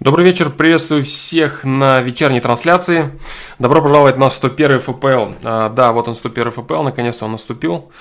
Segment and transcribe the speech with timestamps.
[0.00, 3.10] Добрый вечер, приветствую всех на вечерней трансляции.
[3.58, 5.32] Добро пожаловать на 101 ФПЛ.
[5.44, 7.92] А, да, вот он 101 ФПЛ, наконец-то он наступил.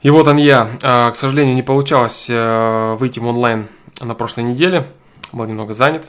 [0.00, 0.70] И вот он я.
[0.82, 3.68] А, к сожалению, не получалось а, выйти в онлайн
[4.00, 4.86] на прошлой неделе.
[5.34, 6.06] Был немного занят.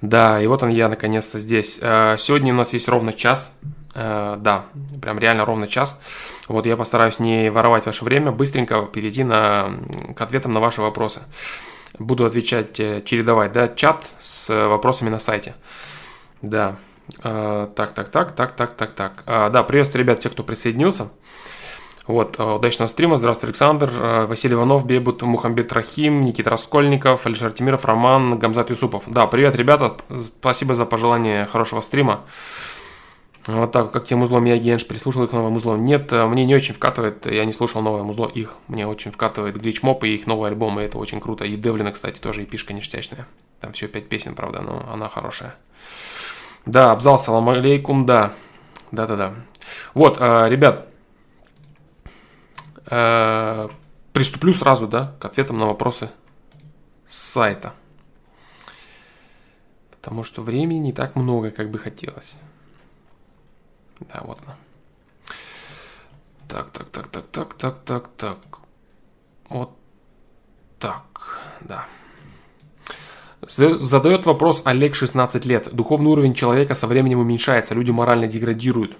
[0.00, 1.78] Да, и вот он я наконец-то здесь.
[1.82, 3.54] А, сегодня у нас есть ровно час.
[3.94, 4.64] А, да,
[5.02, 6.00] прям реально ровно час.
[6.48, 9.72] Вот я постараюсь не воровать ваше время, быстренько перейти на,
[10.16, 11.20] к ответам на ваши вопросы
[11.98, 15.54] буду отвечать, э, чередовать, да, чат с вопросами на сайте.
[16.42, 16.76] Да.
[17.22, 19.22] Так, так, так, так, так, так, так.
[19.26, 21.08] Да, приветствую, ребят, тех, кто присоединился.
[22.06, 23.16] Вот, удачного стрима.
[23.16, 23.90] Здравствуй, Александр.
[24.28, 29.04] Василий Иванов, Бебут, Мухамбет Рахим, Никита Раскольников, Алишер Тимиров, Роман, Гамзат Юсупов.
[29.06, 29.96] Да, привет, ребята.
[30.22, 32.20] Спасибо за пожелание хорошего стрима.
[33.48, 35.82] Вот так, как тем узлом я Генш прислушал к новым узлам.
[35.82, 38.56] Нет, э, мне не очень вкатывает, я не слушал новое музло их.
[38.68, 41.46] Мне очень вкатывает Glitch Mob и их новый альбом, и это очень круто.
[41.46, 43.26] И Девлина, кстати, тоже эпишка ништячная.
[43.60, 45.54] Там всего пять песен, правда, но она хорошая.
[46.66, 48.34] Да, Абзал, салам алейкум, да.
[48.92, 49.32] Да-да-да.
[49.94, 50.86] Вот, э, ребят,
[52.90, 53.68] э,
[54.12, 56.10] приступлю сразу, да, к ответам на вопросы
[57.06, 57.72] с сайта.
[59.90, 62.36] Потому что времени не так много, как бы хотелось.
[64.00, 64.56] Да, вот она.
[66.48, 68.38] Так, так, так, так, так, так, так, так.
[69.48, 69.76] Вот
[70.78, 71.86] так, да.
[73.46, 75.74] Задает вопрос Олег, 16 лет.
[75.74, 78.96] Духовный уровень человека со временем уменьшается, люди морально деградируют.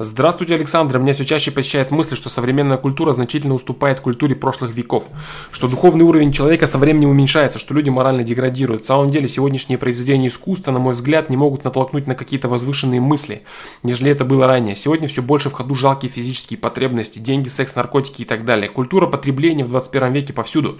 [0.00, 0.98] Здравствуйте, Александр.
[0.98, 5.08] Меня все чаще посещает мысль, что современная культура значительно уступает культуре прошлых веков,
[5.50, 8.82] что духовный уровень человека со временем уменьшается, что люди морально деградируют.
[8.82, 13.00] В самом деле, сегодняшние произведения искусства, на мой взгляд, не могут натолкнуть на какие-то возвышенные
[13.00, 13.42] мысли,
[13.82, 14.76] нежели это было ранее.
[14.76, 18.70] Сегодня все больше в ходу жалкие физические потребности, деньги, секс, наркотики и так далее.
[18.70, 20.78] Культура потребления в 21 веке повсюду.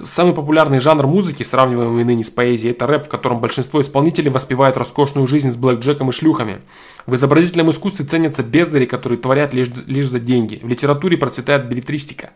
[0.00, 4.76] Самый популярный жанр музыки, сравниваемый ныне с поэзией, это рэп, в котором большинство исполнителей воспевают
[4.76, 6.60] роскошную жизнь с блэкджеком и шлюхами.
[7.06, 10.60] В изобразительном искусстве ценятся бездари, которые творят лишь, лишь за деньги.
[10.62, 12.30] В литературе процветает билетристика.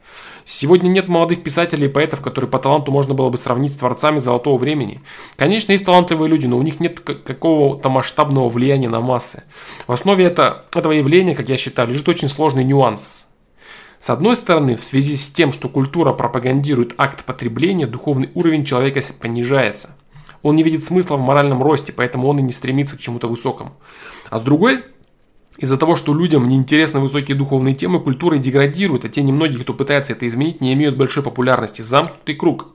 [0.44, 4.20] Сегодня нет молодых писателей и поэтов, которые по таланту можно было бы сравнить с творцами
[4.20, 5.02] золотого времени.
[5.36, 9.42] Конечно, есть талантливые люди, но у них нет какого-то масштабного влияния на массы.
[9.86, 13.28] В основе это, этого явления, как я считаю, лежит очень сложный нюанс.
[13.98, 19.00] С одной стороны, в связи с тем, что культура пропагандирует акт потребления, духовный уровень человека
[19.20, 19.96] понижается.
[20.42, 23.72] Он не видит смысла в моральном росте, поэтому он и не стремится к чему-то высокому.
[24.28, 24.84] А с другой,
[25.58, 30.12] из-за того, что людям неинтересны высокие духовные темы, культура деградирует, а те немногие, кто пытается
[30.12, 31.82] это изменить, не имеют большой популярности.
[31.82, 32.74] Замкнутый круг.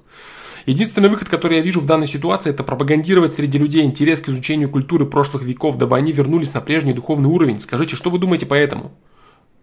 [0.65, 4.69] Единственный выход, который я вижу в данной ситуации, это пропагандировать среди людей интерес к изучению
[4.69, 7.59] культуры прошлых веков, дабы они вернулись на прежний духовный уровень.
[7.59, 8.91] Скажите, что вы думаете по этому?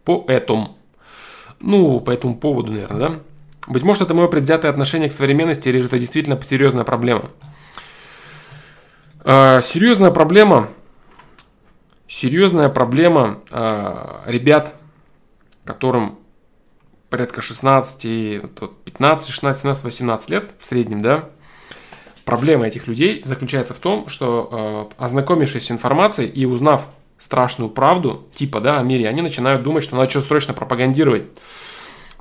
[0.05, 0.77] По этому.
[1.61, 3.21] Ну, по этому поводу, наверное, да?
[3.67, 7.31] Быть может, это мое предвзятое отношение к современности, или же это действительно серьезная проблема.
[9.25, 10.69] А, серьезная проблема
[12.09, 14.75] серьезная проблема э, ребят,
[15.65, 16.19] которым
[17.11, 18.03] порядка 16,
[18.85, 21.29] 15, 16, 17, 18 лет в среднем, да,
[22.25, 28.27] проблема этих людей заключается в том, что э, ознакомившись с информацией и узнав страшную правду,
[28.35, 31.25] типа, да, о мире, они начинают думать, что надо что-то срочно пропагандировать.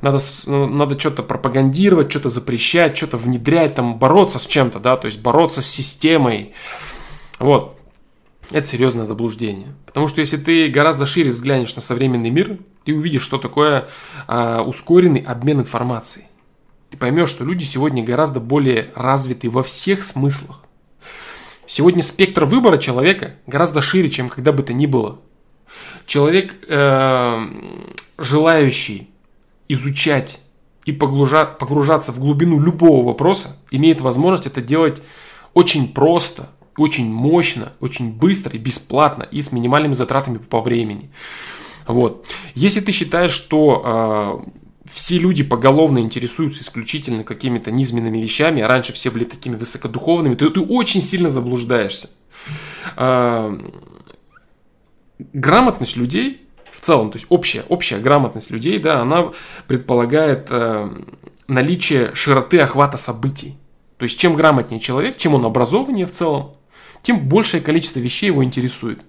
[0.02, 5.08] Надо, ну, надо что-то пропагандировать, что-то запрещать, что-то внедрять, там, бороться с чем-то, да, то
[5.08, 6.54] есть бороться с системой.
[7.40, 7.75] Вот.
[8.52, 9.74] Это серьезное заблуждение.
[9.86, 13.88] Потому что если ты гораздо шире взглянешь на современный мир, ты увидишь, что такое
[14.28, 16.26] э, ускоренный обмен информацией.
[16.92, 20.62] Ты поймешь, что люди сегодня гораздо более развиты во всех смыслах.
[21.68, 25.20] Сегодня спектр выбора человека гораздо шире, чем когда бы то ни было.
[26.06, 27.48] Человек, э,
[28.20, 29.10] желающий
[29.68, 30.40] изучать
[30.86, 35.02] и погружать, погружаться в глубину любого вопроса, имеет возможность это делать
[35.56, 41.10] очень просто, очень мощно, очень быстро и бесплатно и с минимальными затратами по времени.
[41.88, 42.26] Вот.
[42.56, 44.50] Если ты считаешь, что э,
[44.92, 50.50] все люди поголовно интересуются исключительно какими-то низменными вещами, а раньше все были такими высокодуховными, то
[50.50, 52.10] ты очень сильно заблуждаешься.
[52.98, 53.58] Э,
[55.18, 56.42] грамотность людей
[56.72, 59.32] в целом, то есть общая, общая грамотность людей, да, она
[59.68, 60.90] предполагает э,
[61.48, 63.58] наличие широты охвата событий.
[63.98, 66.56] То есть чем грамотнее человек, чем он образованнее в целом,
[67.06, 69.00] тем большее количество вещей его интересует.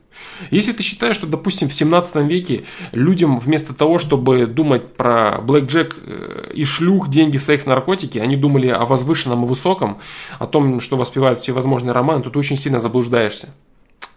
[0.51, 5.97] Если ты считаешь, что, допустим, в 17 веке людям вместо того, чтобы думать про блэкджек
[5.99, 9.99] э, и шлюх, деньги, секс, наркотики, они думали о возвышенном и высоком,
[10.39, 13.49] о том, что воспевают все возможные романы, то ты очень сильно заблуждаешься.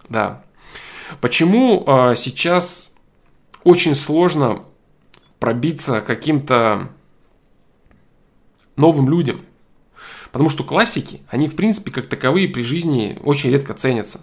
[0.09, 0.43] Да.
[1.21, 2.93] Почему э, сейчас
[3.63, 4.63] очень сложно
[5.39, 6.89] пробиться каким-то
[8.75, 9.45] новым людям?
[10.31, 14.21] Потому что классики, они в принципе как таковые при жизни очень редко ценятся.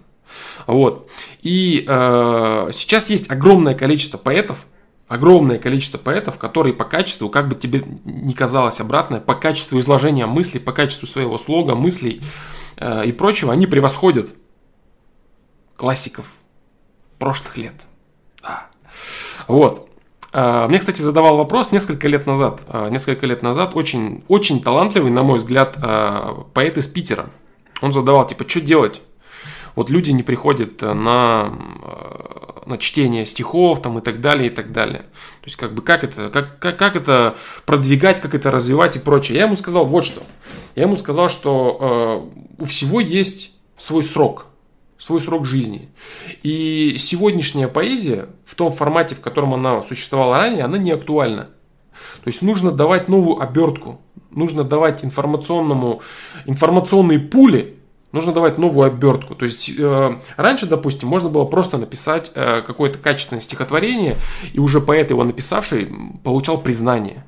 [0.65, 1.09] Вот.
[1.41, 4.65] И э, сейчас есть огромное количество поэтов,
[5.07, 10.25] огромное количество поэтов, которые по качеству, как бы тебе ни казалось обратное, по качеству изложения
[10.25, 12.21] мыслей, по качеству своего слога, мыслей
[12.77, 14.29] э, и прочего, они превосходят
[15.75, 16.31] классиков
[17.19, 17.75] прошлых лет.
[18.41, 18.67] Да.
[19.47, 19.86] Вот.
[20.37, 22.61] Э, мне, кстати, задавал вопрос несколько лет назад.
[22.67, 27.31] Э, несколько лет назад очень, очень талантливый, на мой взгляд, э, поэт из Питера.
[27.81, 29.01] Он задавал, типа, что делать?
[29.75, 31.51] Вот люди не приходят на
[32.65, 35.03] на чтение стихов там и так далее, и так далее.
[35.03, 38.99] То есть, как бы, как это, как, как, как это продвигать, как это развивать и
[38.99, 39.37] прочее.
[39.37, 40.21] Я ему сказал вот что.
[40.75, 44.47] Я ему сказал, что у всего есть свой срок,
[44.97, 45.89] свой срок жизни.
[46.43, 51.49] И сегодняшняя поэзия в том формате, в котором она существовала ранее, она не актуальна.
[52.23, 53.99] То есть нужно давать новую обертку,
[54.31, 56.01] нужно давать информационному,
[56.45, 57.77] информационные пули
[58.11, 59.35] нужно давать новую обертку.
[59.35, 64.15] То есть э, раньше, допустим, можно было просто написать э, какое-то качественное стихотворение,
[64.53, 65.91] и уже поэт его написавший
[66.23, 67.25] получал признание.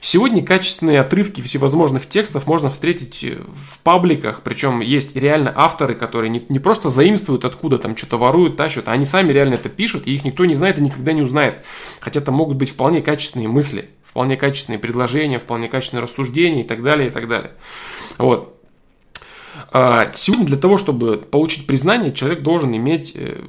[0.00, 6.44] Сегодня качественные отрывки всевозможных текстов можно встретить в пабликах, причем есть реально авторы, которые не,
[6.48, 10.14] не просто заимствуют откуда там что-то воруют, тащат, а они сами реально это пишут, и
[10.14, 11.64] их никто не знает и никогда не узнает.
[12.00, 16.82] Хотя это могут быть вполне качественные мысли, вполне качественные предложения, вполне качественные рассуждения и так
[16.82, 17.52] далее, и так далее.
[18.18, 18.58] Вот.
[19.70, 23.42] А, сегодня для того, чтобы получить признание, человек должен иметь э,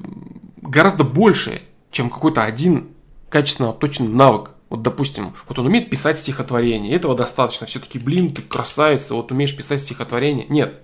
[0.62, 1.62] гораздо больше,
[1.92, 2.90] чем какой-то один
[3.30, 4.52] качественно обточенный навык.
[4.74, 7.68] Вот, допустим, вот он умеет писать стихотворение, этого достаточно.
[7.68, 10.48] Все-таки, блин, ты красавец, ты вот умеешь писать стихотворение.
[10.50, 10.82] Нет,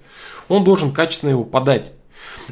[0.47, 1.91] он должен качественно его подать.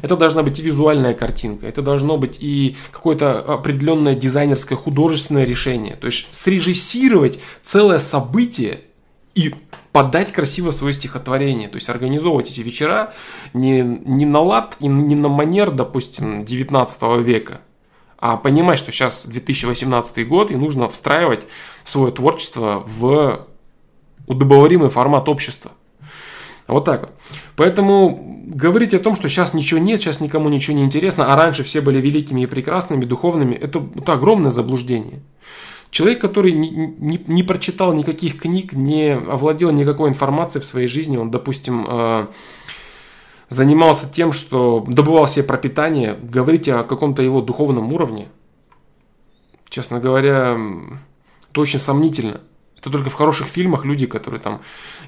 [0.02, 5.94] Это должна быть и визуальная картинка, это должно быть и какое-то определенное дизайнерское художественное решение.
[5.94, 8.80] То есть срежиссировать целое событие
[9.36, 9.54] и
[9.92, 13.14] подать красиво свое стихотворение, то есть организовывать эти вечера
[13.54, 17.60] не, не на лад и не на манер, допустим, 19 века,
[18.18, 21.46] а понимать, что сейчас 2018 год и нужно встраивать
[21.84, 23.46] свое творчество в
[24.26, 25.72] удобоваримый формат общества.
[26.66, 27.12] Вот так вот.
[27.56, 31.62] Поэтому говорить о том, что сейчас ничего нет, сейчас никому ничего не интересно, а раньше
[31.62, 35.20] все были великими и прекрасными, духовными, это, это огромное заблуждение.
[35.90, 41.16] Человек, который не, не, не прочитал никаких книг, не овладел никакой информацией в своей жизни,
[41.16, 42.26] он, допустим, э,
[43.48, 48.28] занимался тем, что добывал себе пропитание, говорить о каком-то его духовном уровне,
[49.68, 50.58] честно говоря,
[51.50, 52.40] это очень сомнительно.
[52.80, 54.60] Это только в хороших фильмах люди, которые там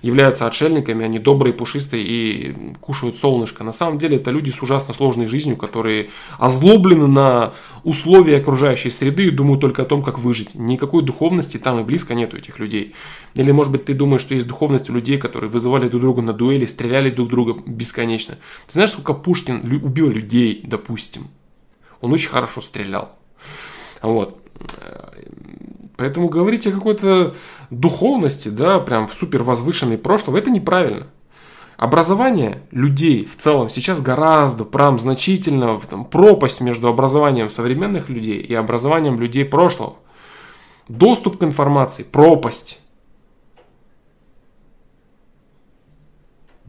[0.02, 3.62] являются отшельниками, они добрые, пушистые и кушают солнышко.
[3.62, 7.52] На самом деле это люди с ужасно сложной жизнью, которые озлоблены на
[7.84, 10.55] условия окружающей среды и думают только о том, как выжить.
[10.55, 12.94] Никакой духовности там и близко нету этих людей.
[13.34, 16.32] Или, может быть, ты думаешь, что есть духовность у людей, которые вызывали друг друга на
[16.32, 18.34] дуэли, стреляли друг друга бесконечно.
[18.66, 21.28] Ты знаешь, сколько Пушкин убил людей, допустим?
[22.00, 23.16] Он очень хорошо стрелял.
[24.02, 24.37] Вот.
[26.00, 27.35] Поэтому говорить о какой-то
[27.69, 31.08] духовности, да, прям в супер возвышенной прошлого, это неправильно.
[31.76, 38.55] Образование людей в целом сейчас гораздо, прям значительно, там, пропасть между образованием современных людей и
[38.55, 39.97] образованием людей прошлого.
[40.88, 42.81] Доступ к информации, пропасть.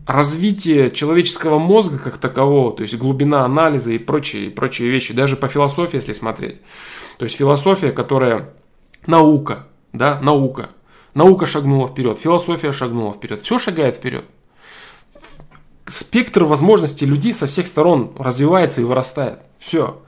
[0.08, 5.48] развитие человеческого мозга как такового, то есть глубина анализа и прочие, прочие вещи, даже по
[5.48, 6.58] философии, если смотреть.
[7.18, 8.50] То есть философия, которая
[9.08, 10.70] Наука, да, наука.
[11.14, 14.26] Наука шагнула вперед, философия шагнула вперед, все шагает вперед.
[15.88, 19.40] Спектр возможностей людей со всех сторон развивается и вырастает.
[19.60, 20.02] Все.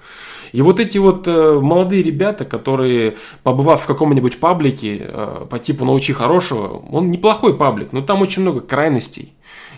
[0.54, 5.84] И вот эти вот э, молодые ребята, которые, побывав в каком-нибудь паблике э, по типу
[5.84, 9.34] «Научи хорошего», он неплохой паблик, но там очень много крайностей,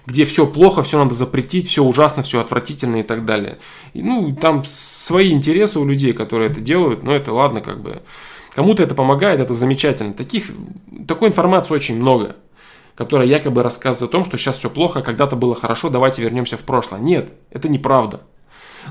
[0.05, 3.57] где все плохо, все надо запретить, все ужасно, все отвратительно и так далее.
[3.93, 8.01] И, ну, там свои интересы у людей, которые это делают, но это ладно, как бы.
[8.55, 10.13] Кому-то это помогает, это замечательно.
[10.13, 10.49] Таких,
[11.09, 12.37] такой информации очень много,
[12.95, 16.61] которая якобы рассказывает о том, что сейчас все плохо, когда-то было хорошо, давайте вернемся в
[16.61, 17.01] прошлое.
[17.01, 18.21] Нет, это неправда.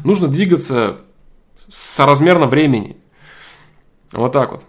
[0.05, 0.99] Нужно двигаться
[1.67, 2.99] соразмерно времени.
[4.13, 4.65] Вот так вот.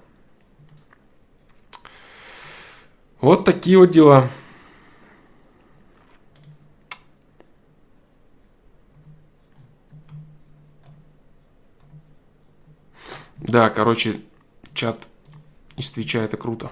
[3.19, 4.29] Вот такие вот дела.
[13.39, 14.21] Да, короче,
[14.75, 15.07] чат
[15.77, 16.71] из Твича, это круто.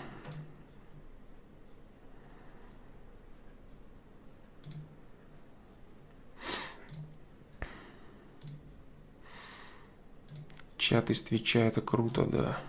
[10.77, 12.60] Чат из Твича, это круто, да.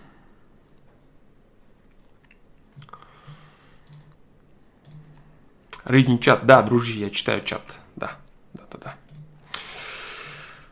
[5.84, 6.46] Reading чат.
[6.46, 7.62] Да, дружи, я читаю чат.
[7.96, 8.16] Да,
[8.54, 8.96] да, да, да.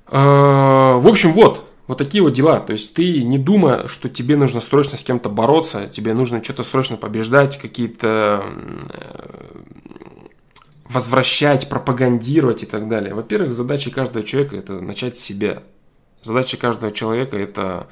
[0.06, 1.71] Э, в общем, вот.
[1.92, 2.58] Вот такие вот дела.
[2.58, 6.64] То есть ты не думай, что тебе нужно срочно с кем-то бороться, тебе нужно что-то
[6.64, 8.46] срочно побеждать, какие-то
[10.88, 13.12] возвращать, пропагандировать и так далее.
[13.12, 15.64] Во-первых, задача каждого человека это начать с себя.
[16.22, 17.88] Задача каждого человека это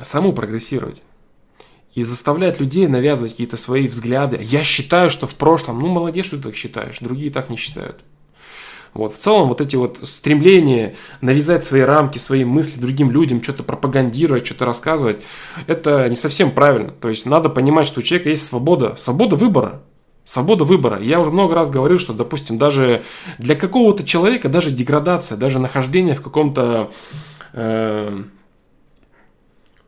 [0.00, 1.02] саму прогрессировать.
[1.92, 4.38] И заставлять людей навязывать какие-то свои взгляды.
[4.40, 8.00] Я считаю, что в прошлом, ну молодец, что ты так считаешь, другие так не считают.
[8.92, 9.14] Вот.
[9.14, 14.46] В целом вот эти вот стремления навязать свои рамки, свои мысли другим людям, что-то пропагандировать,
[14.46, 15.18] что-то рассказывать,
[15.66, 16.90] это не совсем правильно.
[16.90, 19.82] То есть надо понимать, что у человека есть свобода, свобода выбора.
[20.24, 21.00] Свобода выбора.
[21.00, 23.04] Я уже много раз говорил, что, допустим, даже
[23.38, 26.90] для какого-то человека, даже деградация, даже нахождение в каком-то
[27.52, 28.22] э,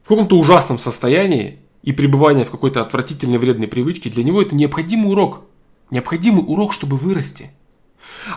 [0.04, 5.11] в каком-то ужасном состоянии и пребывание в какой-то отвратительной вредной привычке, для него это необходимый
[5.11, 5.42] урок.
[5.90, 7.50] Необходимый урок, чтобы вырасти.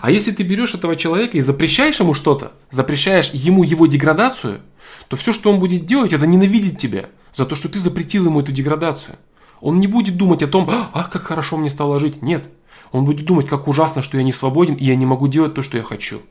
[0.01, 4.61] А если ты берешь этого человека и запрещаешь ему что-то, запрещаешь ему его деградацию,
[5.07, 8.41] то все, что он будет делать, это ненавидеть тебя за то, что ты запретил ему
[8.41, 9.17] эту деградацию.
[9.61, 12.21] Он не будет думать о том, а, как хорошо мне стало жить.
[12.21, 12.47] Нет.
[12.91, 15.61] Он будет думать, как ужасно, что я не свободен, и я не могу делать то,
[15.61, 16.21] что я хочу.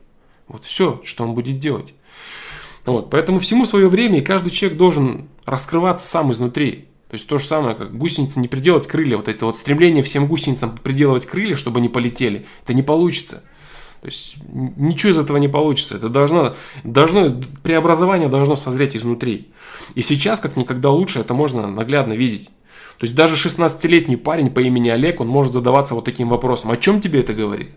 [0.47, 1.93] Вот все, что он будет делать.
[2.85, 6.87] Вот, поэтому всему свое время, и каждый человек должен раскрываться сам изнутри.
[7.15, 10.27] То есть то же самое, как гусеница не приделать крылья, вот это вот стремление всем
[10.27, 13.41] гусеницам приделывать крылья, чтобы они полетели, это не получится.
[14.01, 15.95] То есть ничего из этого не получится.
[15.95, 19.53] Это должно, должно, преобразование должно созреть изнутри.
[19.93, 22.47] И сейчас, как никогда лучше, это можно наглядно видеть.
[22.97, 26.71] То есть даже 16-летний парень по имени Олег, он может задаваться вот таким вопросом.
[26.71, 27.69] О чем тебе это говорит?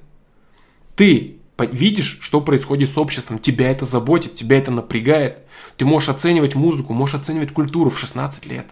[0.97, 1.37] Ты
[1.71, 5.39] видишь, что происходит с обществом, тебя это заботит, тебя это напрягает.
[5.77, 8.67] Ты можешь оценивать музыку, можешь оценивать культуру в 16 лет.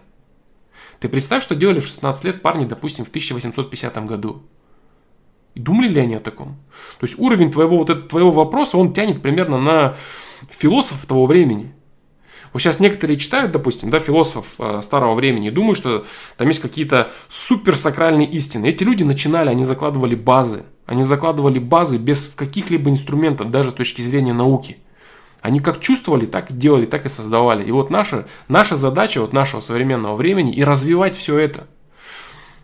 [0.99, 4.43] Ты представь, что делали в 16 лет парни, допустим, в 1850 году.
[5.53, 6.57] И думали ли они о таком?
[6.99, 9.95] То есть уровень твоего, вот этого, твоего вопроса, он тянет примерно на
[10.49, 11.73] философов того времени.
[12.53, 16.05] Вот сейчас некоторые читают, допустим, да, философов э, старого времени думают, что
[16.37, 18.67] там есть какие-то суперсакральные истины.
[18.67, 20.63] Эти люди начинали, они закладывали базы.
[20.85, 24.77] Они закладывали базы без каких-либо инструментов, даже с точки зрения науки.
[25.41, 27.63] Они как чувствовали, так делали, так и создавали.
[27.63, 31.67] И вот наша, наша задача вот нашего современного времени и развивать все это.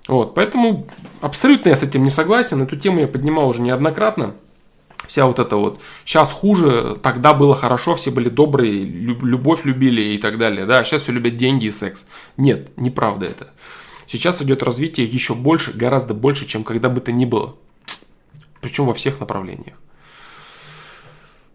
[0.07, 0.87] Вот, поэтому
[1.21, 2.61] абсолютно я с этим не согласен.
[2.61, 4.35] Эту тему я поднимал уже неоднократно.
[5.07, 10.17] Вся вот эта вот сейчас хуже, тогда было хорошо, все были добрые, любовь любили и
[10.17, 10.65] так далее.
[10.65, 12.05] Да, сейчас все любят деньги и секс.
[12.37, 13.49] Нет, неправда это.
[14.07, 17.55] Сейчас идет развитие еще больше, гораздо больше, чем когда бы то ни было.
[18.61, 19.77] Причем во всех направлениях.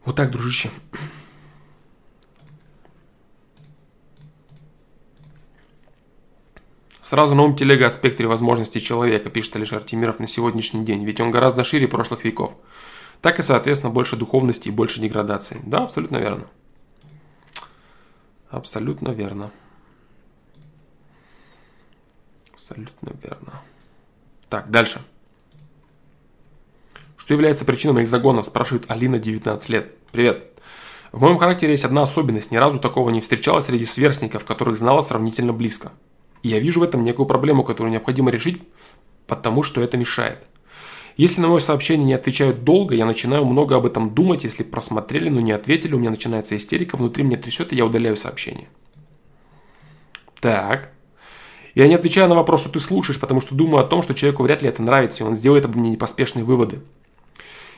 [0.04, 0.70] Вот так, дружище.
[7.08, 11.20] Сразу на ум телега о спектре возможностей человека, пишет Алишер Тимиров на сегодняшний день, ведь
[11.20, 12.54] он гораздо шире прошлых веков.
[13.22, 15.58] Так и, соответственно, больше духовности и больше деградации.
[15.64, 16.46] Да, абсолютно верно.
[18.50, 19.50] Абсолютно верно.
[22.52, 23.62] Абсолютно верно.
[24.50, 25.02] Так, дальше.
[27.28, 29.92] Что является причиной моих загонов, спрашивает Алина, 19 лет.
[30.12, 30.50] Привет.
[31.12, 32.50] В моем характере есть одна особенность.
[32.50, 35.92] Ни разу такого не встречалось среди сверстников, которых знала сравнительно близко.
[36.42, 38.62] И я вижу в этом некую проблему, которую необходимо решить,
[39.26, 40.38] потому что это мешает.
[41.18, 44.44] Если на мое сообщение не отвечают долго, я начинаю много об этом думать.
[44.44, 48.16] Если просмотрели, но не ответили, у меня начинается истерика, внутри меня трясет, и я удаляю
[48.16, 48.68] сообщение.
[50.40, 50.92] Так.
[51.74, 54.44] Я не отвечаю на вопрос, что ты слушаешь, потому что думаю о том, что человеку
[54.44, 56.80] вряд ли это нравится, и он сделает обо мне непоспешные выводы.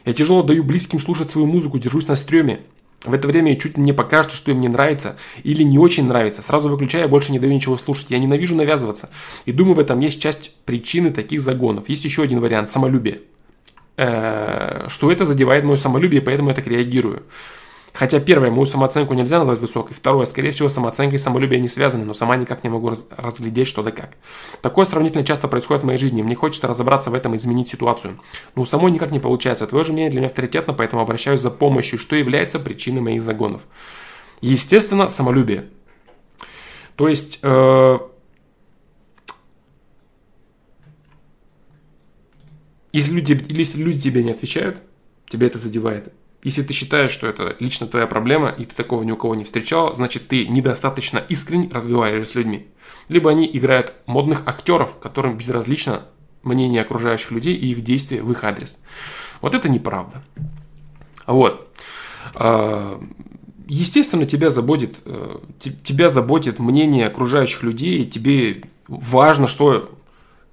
[0.05, 2.61] Я тяжело даю близким слушать свою музыку, держусь на стреме.
[3.05, 6.43] В это время чуть мне покажется, что им не нравится или не очень нравится.
[6.43, 8.07] Сразу выключаю, больше не даю ничего слушать.
[8.11, 9.11] Я ненавижу навязываться.
[9.47, 11.89] И думаю, в этом есть часть причины таких загонов.
[11.89, 13.23] Есть еще один вариант– самолюбие.
[13.97, 17.23] Э, что это задевает мое самолюбие, поэтому я так реагирую.
[18.01, 19.93] Хотя первое, мою самооценку нельзя назвать высокой.
[19.93, 23.69] Второе, скорее всего, самооценка и самолюбие не связаны, но сама никак не могу раз, разглядеть,
[23.69, 24.17] что да как.
[24.63, 26.23] Такое сравнительно часто происходит в моей жизни.
[26.23, 28.19] Мне хочется разобраться в этом и изменить ситуацию.
[28.55, 29.67] Но у самой никак не получается.
[29.67, 33.67] Твое же мнение для меня авторитетно, поэтому обращаюсь за помощью, что является причиной моих загонов.
[34.41, 35.67] Естественно, самолюбие.
[36.97, 37.41] То есть...
[37.43, 37.99] Э,
[42.95, 44.79] если люди, если люди тебе не отвечают,
[45.29, 46.15] тебя это задевает.
[46.43, 49.45] Если ты считаешь, что это лично твоя проблема, и ты такого ни у кого не
[49.45, 52.69] встречал, значит ты недостаточно искренне разговариваешь с людьми.
[53.09, 56.05] Либо они играют модных актеров, которым безразлично
[56.43, 58.79] мнение окружающих людей и их действия в их адрес.
[59.43, 60.23] Вот это неправда.
[61.27, 61.69] Вот.
[62.35, 63.03] А,
[63.67, 65.39] естественно, тебя заботит, э,
[65.83, 69.91] тебя заботит мнение окружающих людей, и тебе важно, что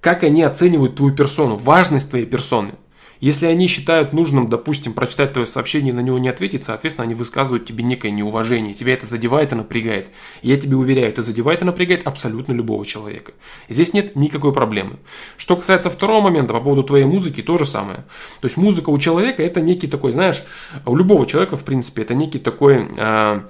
[0.00, 2.74] как они оценивают твою персону, важность твоей персоны.
[3.20, 7.14] Если они считают нужным, допустим, прочитать твое сообщение и на него не ответить, соответственно, они
[7.14, 8.74] высказывают тебе некое неуважение.
[8.74, 10.08] Тебя это задевает и напрягает.
[10.42, 13.32] Я тебе уверяю, это задевает и напрягает абсолютно любого человека.
[13.68, 14.96] Здесь нет никакой проблемы.
[15.36, 18.04] Что касается второго момента, по поводу твоей музыки, то же самое.
[18.40, 20.42] То есть музыка у человека это некий такой, знаешь,
[20.86, 22.88] у любого человека, в принципе, это некий такой...
[22.96, 23.42] Э,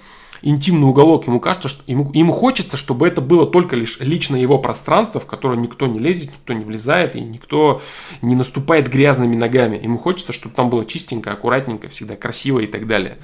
[0.43, 4.59] интимный уголок, ему кажется, что ему, ему хочется, чтобы это было только лишь лично его
[4.59, 7.83] пространство, в которое никто не лезет, никто не влезает и никто
[8.23, 9.81] не наступает грязными ногами.
[9.83, 13.19] Ему хочется, чтобы там было чистенько, аккуратненько, всегда красиво и так далее.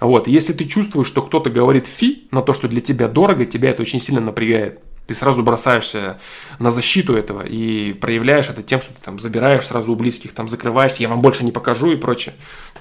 [0.00, 3.70] Вот, если ты чувствуешь, что кто-то говорит фи на то, что для тебя дорого, тебя
[3.70, 6.20] это очень сильно напрягает ты сразу бросаешься
[6.58, 10.50] на защиту этого и проявляешь это тем, что ты там забираешь сразу у близких, там
[10.50, 12.34] закрываешься, я вам больше не покажу и прочее.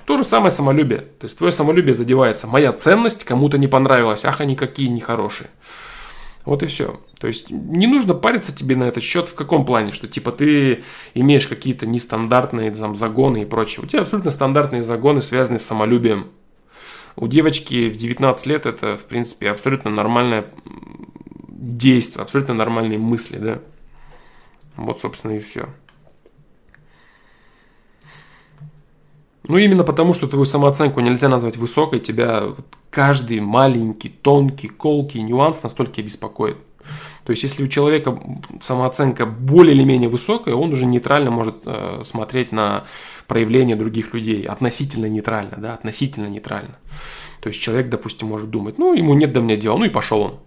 [0.05, 1.00] То же самое самолюбие.
[1.19, 2.46] То есть твое самолюбие задевается.
[2.46, 5.50] Моя ценность кому-то не понравилась, ах, они какие нехорошие.
[6.43, 7.00] Вот и все.
[7.17, 10.84] То есть не нужно париться тебе на этот счет в каком плане, что типа ты
[11.13, 13.86] имеешь какие-то нестандартные там загоны и прочее.
[13.86, 16.27] У тебя абсолютно стандартные загоны, связанные с самолюбием.
[17.15, 20.46] У девочки в 19 лет это, в принципе, абсолютно нормальная
[21.58, 23.60] действия, абсолютно нормальные мысли, да.
[24.76, 25.68] Вот, собственно, и все.
[29.48, 32.44] Ну, именно потому, что твою самооценку нельзя назвать высокой, тебя
[32.90, 36.58] каждый маленький, тонкий, колкий нюанс настолько беспокоит.
[37.24, 38.18] То есть, если у человека
[38.62, 42.86] самооценка более или менее высокая, он уже нейтрально может э, смотреть на
[43.28, 44.44] проявления других людей.
[44.44, 46.78] Относительно нейтрально, да, относительно нейтрально.
[47.42, 50.22] То есть, человек, допустим, может думать, ну, ему нет до меня дела, ну и пошел
[50.22, 50.40] он.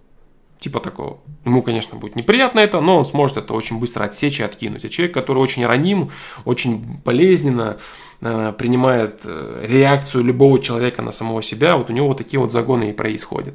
[0.60, 1.20] Типа такого.
[1.46, 4.84] Ему, конечно, будет неприятно это, но он сможет это очень быстро отсечь и откинуть.
[4.84, 6.10] А человек, который очень раним,
[6.44, 7.78] очень болезненно
[8.20, 12.52] э, принимает э, реакцию любого человека на самого себя, вот у него вот такие вот
[12.52, 13.54] загоны и происходят.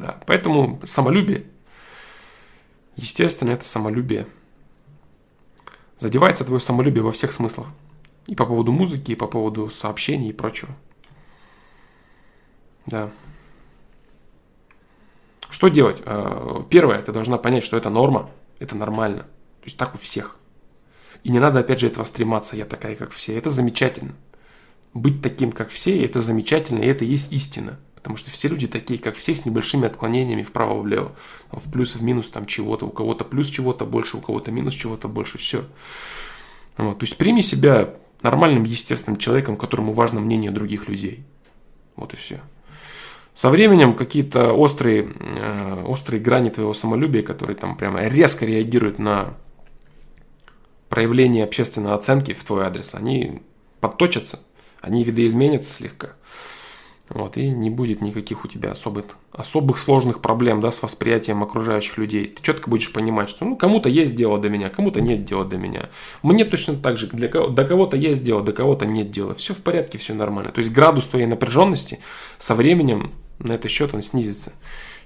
[0.00, 0.18] Да.
[0.26, 1.44] Поэтому самолюбие,
[2.96, 4.26] естественно, это самолюбие.
[5.96, 7.68] Задевается твое самолюбие во всех смыслах.
[8.26, 10.70] И по поводу музыки, и по поводу сообщений и прочего.
[12.86, 13.10] Да.
[15.60, 16.00] Что делать?
[16.06, 19.24] Э, первое, ты должна понять, что это норма, это нормально.
[19.24, 20.38] То есть так у всех.
[21.22, 23.36] И не надо, опять же, этого стрематься, я такая, как все.
[23.36, 24.14] Это замечательно.
[24.94, 27.78] Быть таким, как все, это замечательно, и это есть истина.
[27.94, 31.12] Потому что все люди такие, как все, с небольшими отклонениями вправо-влево.
[31.52, 32.86] В плюс, в минус там чего-то.
[32.86, 35.36] У кого-то плюс чего-то больше, у кого-то минус чего-то больше.
[35.36, 35.66] Все.
[36.78, 37.00] Вот.
[37.00, 41.22] То есть прими себя нормальным, естественным человеком, которому важно мнение других людей.
[41.96, 42.40] Вот и все.
[43.40, 49.32] Со временем какие-то острые, э, острые грани твоего самолюбия, которые там прямо резко реагируют на
[50.90, 53.40] проявление общественной оценки в твой адрес, они
[53.80, 54.40] подточатся,
[54.82, 56.10] они видоизменятся слегка.
[57.08, 61.96] Вот, и не будет никаких у тебя особых, особых сложных проблем да, с восприятием окружающих
[61.96, 62.26] людей.
[62.26, 65.56] Ты четко будешь понимать, что ну, кому-то есть дело до меня, кому-то нет дела до
[65.56, 65.88] меня.
[66.22, 69.34] Мне точно так же, для кого, до кого-то есть дело, до кого-то нет дела.
[69.34, 70.52] Все в порядке, все нормально.
[70.52, 72.00] То есть градус твоей напряженности
[72.36, 74.52] со временем на этот счет он снизится.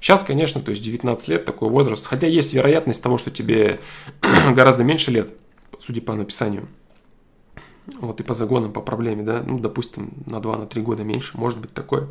[0.01, 3.81] Сейчас, конечно, то есть 19 лет такой возраст, хотя есть вероятность того, что тебе
[4.55, 5.33] гораздо меньше лет,
[5.81, 6.68] судя по написанию
[7.87, 11.59] вот и по загонам, по проблеме, да, ну, допустим, на 2-3 на года меньше, может
[11.59, 12.09] быть такое.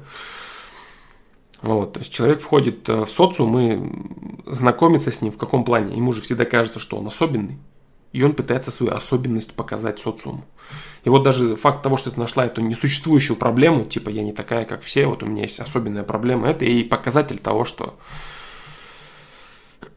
[1.62, 5.96] Вот, то есть человек входит э, в социум и знакомится с ним в каком плане.
[5.96, 7.58] Ему же всегда кажется, что он особенный,
[8.14, 10.46] и он пытается свою особенность показать социуму.
[11.04, 14.66] И вот даже факт того, что ты нашла эту несуществующую проблему, типа я не такая,
[14.66, 18.00] как все, вот у меня есть особенная проблема, это и показатель того, что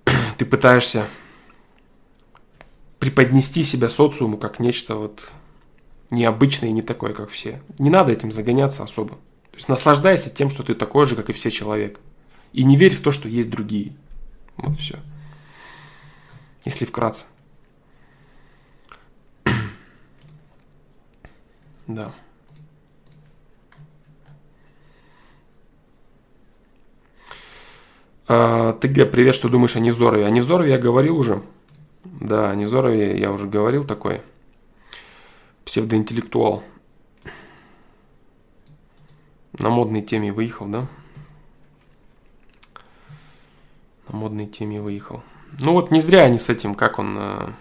[0.38, 1.06] ты пытаешься
[2.98, 5.20] преподнести себя социуму как нечто вот
[6.10, 7.60] необычный и не такой, как все.
[7.78, 9.16] Не надо этим загоняться особо.
[9.50, 12.00] То есть наслаждайся тем, что ты такой же, как и все человек.
[12.52, 13.94] И не верь в то, что есть другие.
[14.56, 14.98] Вот все.
[16.64, 17.26] Если вкратце.
[21.86, 22.14] Да.
[28.28, 30.26] А, где, привет, что думаешь о Невзорове?
[30.26, 31.42] О Невзорове я говорил уже.
[32.04, 34.22] Да, о Невзорове я уже говорил такой
[35.64, 36.62] псевдоинтеллектуал.
[39.58, 40.86] На модной теме выехал, да?
[44.08, 45.22] На модной теме выехал.
[45.60, 47.54] Ну вот не зря они с этим, как он...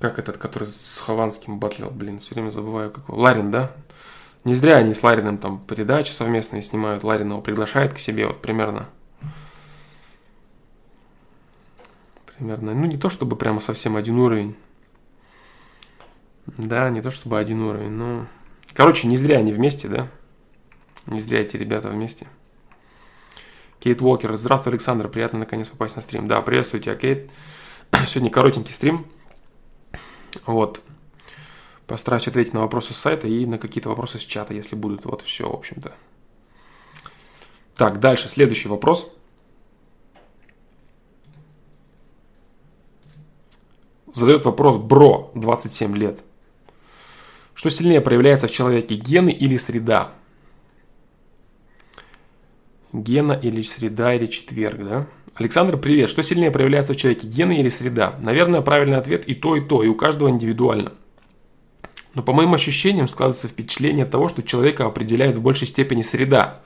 [0.00, 3.72] Как этот, который с Хованским батлил, блин, все время забываю, как Ларин, да?
[4.44, 8.40] Не зря они с Лариным там передачи совместные снимают, Ларин его приглашает к себе, вот
[8.40, 8.88] примерно.
[12.36, 14.56] Примерно, ну не то чтобы прямо совсем один уровень.
[16.56, 18.26] Да, не то чтобы один уровень, но...
[18.72, 20.08] Короче, не зря они вместе, да?
[21.06, 22.26] Не зря эти ребята вместе.
[23.80, 24.36] Кейт Уокер.
[24.36, 25.08] Здравствуй, Александр.
[25.08, 26.28] Приятно наконец попасть на стрим.
[26.28, 27.30] Да, приветствую тебя, Кейт.
[28.06, 29.06] Сегодня коротенький стрим.
[30.46, 30.82] Вот.
[31.86, 35.04] Постараюсь ответить на вопросы с сайта и на какие-то вопросы с чата, если будут.
[35.04, 35.92] Вот все, в общем-то.
[37.74, 39.10] Так, дальше, следующий вопрос.
[44.12, 46.20] Задает вопрос Бро, 27 лет.
[47.54, 50.12] Что сильнее проявляется в человеке, гены или среда?
[52.92, 55.06] Гена или среда или четверг, да?
[55.38, 56.08] Александр, привет.
[56.10, 58.16] Что сильнее проявляется в человеке, гены или среда?
[58.20, 60.94] Наверное, правильный ответ и то, и то, и у каждого индивидуально.
[62.14, 66.60] Но по моим ощущениям складывается впечатление того, что человека определяет в большей степени среда,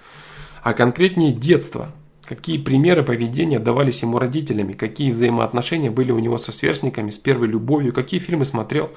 [0.63, 1.93] а конкретнее детство.
[2.25, 7.49] Какие примеры поведения давались ему родителями, какие взаимоотношения были у него со сверстниками, с первой
[7.49, 8.91] любовью, какие фильмы смотрел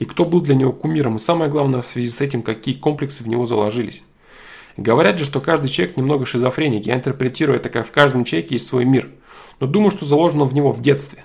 [0.00, 3.22] и кто был для него кумиром, и самое главное в связи с этим, какие комплексы
[3.22, 4.02] в него заложились.
[4.76, 8.66] Говорят же, что каждый человек немного шизофреник, я интерпретирую это как в каждом человеке есть
[8.66, 9.10] свой мир,
[9.60, 11.24] но думаю, что заложено в него в детстве.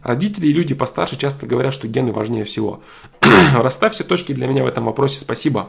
[0.00, 2.82] Родители и люди постарше часто говорят, что гены важнее всего.
[3.54, 5.20] Расставь все точки для меня в этом вопросе.
[5.20, 5.68] Спасибо.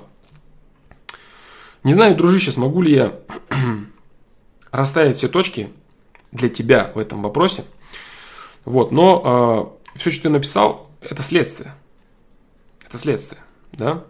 [1.84, 3.20] Не знаю, дружище, смогу ли я
[4.72, 5.70] расставить все точки
[6.32, 7.64] для тебя в этом вопросе.
[8.66, 11.74] Вот, но э, все, что ты написал, это следствие.
[12.88, 14.04] Это следствие, да?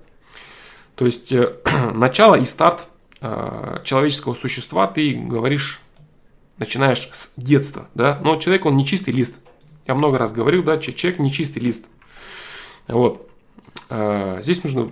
[0.95, 1.53] То есть э,
[1.93, 2.87] начало и старт
[3.19, 5.81] э, человеческого существа ты говоришь,
[6.57, 8.19] начинаешь с детства, да?
[8.23, 9.35] Но человек, он не чистый лист.
[9.87, 11.87] Я много раз говорил, да, человек не чистый лист.
[12.87, 13.29] Вот.
[13.89, 14.91] Э, здесь нужно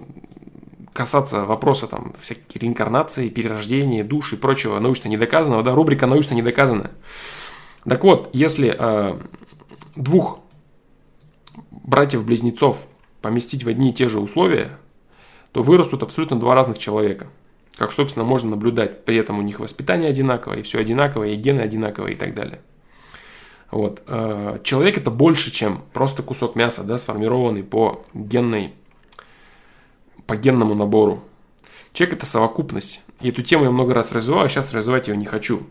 [0.93, 6.91] касаться вопроса там всяких реинкарнации, перерождения, душ и прочего научно недоказанного, да, рубрика научно недоказанная.
[7.85, 9.17] Так вот, если э,
[9.95, 10.39] двух
[11.71, 12.85] братьев-близнецов
[13.21, 14.77] поместить в одни и те же условия,
[15.51, 17.27] то вырастут абсолютно два разных человека.
[17.77, 19.05] Как, собственно, можно наблюдать.
[19.05, 22.61] При этом у них воспитание одинаковое, и все одинаковое, и гены одинаковые и так далее.
[23.71, 24.01] Вот.
[24.07, 28.73] Э, человек это больше, чем просто кусок мяса, да, сформированный по генной,
[30.27, 31.23] по генному набору.
[31.93, 33.03] Человек это совокупность.
[33.21, 35.63] И эту тему я много раз развиваю, а сейчас развивать ее не хочу.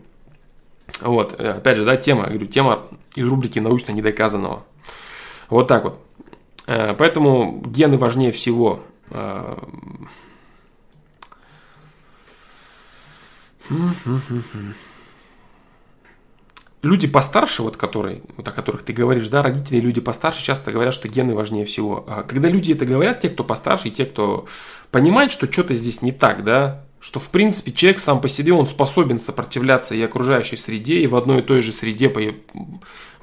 [1.01, 4.65] Вот, э, опять же, да, тема, говорю, тема из рубрики научно недоказанного.
[5.49, 5.99] Вот так вот.
[6.65, 8.81] Э, поэтому гены важнее всего.
[16.81, 20.93] Люди постарше, вот которые, вот о которых ты говоришь, да, родители люди постарше часто говорят,
[20.93, 22.05] что гены важнее всего.
[22.07, 24.47] А когда люди это говорят, те, кто постарше, и те, кто
[24.89, 28.65] понимает, что что-то здесь не так, да, что в принципе человек сам по себе, он
[28.65, 32.13] способен сопротивляться и окружающей среде, и в одной и той же среде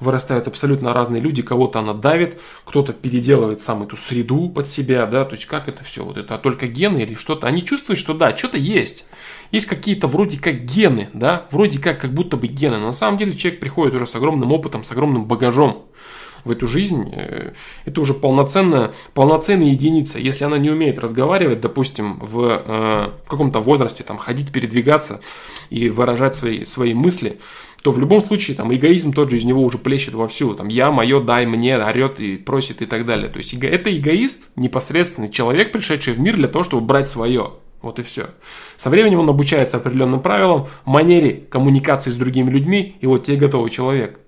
[0.01, 5.25] вырастают абсолютно разные люди, кого-то она давит, кто-то переделывает сам эту среду под себя, да,
[5.25, 8.15] то есть как это все, вот это а только гены или что-то, они чувствуют, что
[8.15, 9.07] да, что-то есть,
[9.51, 13.19] есть какие-то вроде как гены, да, вроде как, как будто бы гены, но на самом
[13.19, 15.87] деле человек приходит уже с огромным опытом, с огромным багажом,
[16.45, 17.53] в эту жизнь, э,
[17.85, 20.19] это уже полноценная, полноценная единица.
[20.19, 25.21] Если она не умеет разговаривать, допустим, в, э, в каком-то возрасте, там, ходить, передвигаться
[25.71, 27.39] и выражать свои, свои мысли,
[27.83, 30.55] то в любом случае там эгоизм тот же из него уже плещет вовсю.
[30.55, 33.29] Там я, мое, дай мне, орет и просит и так далее.
[33.29, 37.53] То есть это эгоист, непосредственный человек, пришедший в мир для того, чтобы брать свое.
[37.81, 38.31] Вот и все.
[38.77, 43.71] Со временем он обучается определенным правилам, манере коммуникации с другими людьми, и вот тебе готовый
[43.71, 44.19] человек.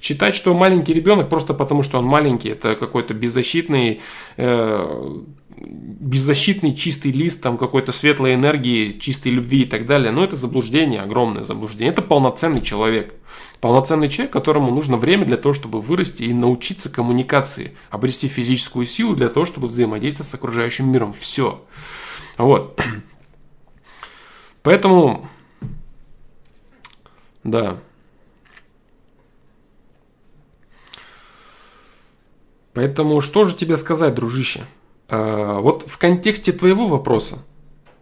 [0.00, 4.00] Считать, что маленький ребенок просто потому, что он маленький, это какой-то беззащитный,
[4.36, 5.16] э,
[5.56, 10.12] беззащитный чистый лист там какой-то светлой энергии, чистой любви и так далее.
[10.12, 11.92] Но это заблуждение, огромное заблуждение.
[11.92, 13.14] Это полноценный человек.
[13.60, 19.16] Полноценный человек, которому нужно время для того, чтобы вырасти и научиться коммуникации, обрести физическую силу
[19.16, 21.14] для того, чтобы взаимодействовать с окружающим миром.
[21.18, 21.62] Все.
[22.36, 22.80] Вот.
[24.62, 25.28] Поэтому,
[27.44, 27.78] да.
[32.72, 34.66] Поэтому что же тебе сказать, дружище?
[35.08, 37.38] А, вот в контексте твоего вопроса,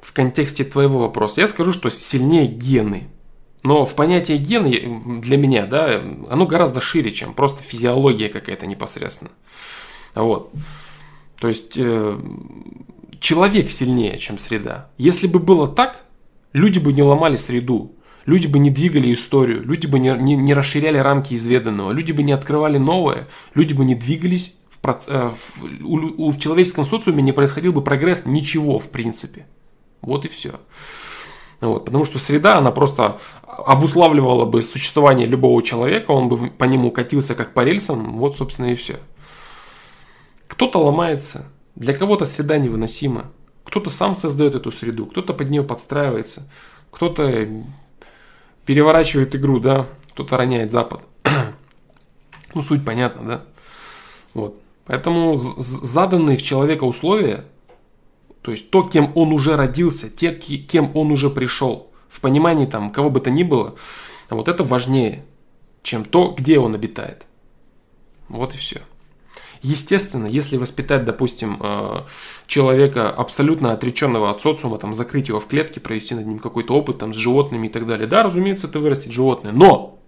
[0.01, 3.09] в контексте твоего вопроса, я скажу, что сильнее гены.
[3.63, 9.31] Но в понятие гены для меня, да, оно гораздо шире, чем просто физиология какая-то непосредственно.
[10.15, 10.53] Вот.
[11.41, 12.19] То есть э,
[13.25, 14.91] человек сильнее, чем среда.
[14.99, 16.05] Если бы было так,
[16.53, 20.55] люди бы не ломали среду, люди бы не двигали историю, люди бы не, не, не
[20.55, 24.55] расширяли рамки изведанного, люди бы не открывали новое, люди бы не двигались
[25.09, 29.47] Э, в, у, в человеческом социуме не происходил бы прогресс ничего, в принципе.
[30.03, 30.61] Вот и все.
[31.61, 36.91] Вот, потому что среда, она просто обуславливала бы существование любого человека, он бы по нему
[36.91, 38.97] катился как по рельсам, вот, собственно, и все.
[40.47, 43.31] Кто-то ломается, для кого-то среда невыносима,
[43.65, 46.49] кто-то сам создает эту среду, кто-то под нее подстраивается,
[46.91, 47.49] кто-то
[48.67, 51.01] переворачивает игру, да, кто-то роняет Запад.
[52.55, 53.45] ну, суть понятна, да?
[54.35, 54.61] Вот.
[54.87, 57.45] Поэтому заданные в человека условия,
[58.43, 62.93] то есть то, кем он уже родился, те, кем он уже пришел, в понимании там
[62.93, 63.77] кого бы то ни было,
[64.29, 65.25] вот это важнее,
[65.83, 67.25] чем то, где он обитает.
[68.29, 68.83] Вот и все.
[69.65, 72.03] Естественно, если воспитать, допустим, э,
[72.47, 76.99] человека абсолютно отреченного от социума, там, закрыть его в клетке, провести над ним какой-то опыт
[76.99, 79.53] там, с животными и так далее, да, разумеется, это вырастет животное.
[79.53, 79.99] Но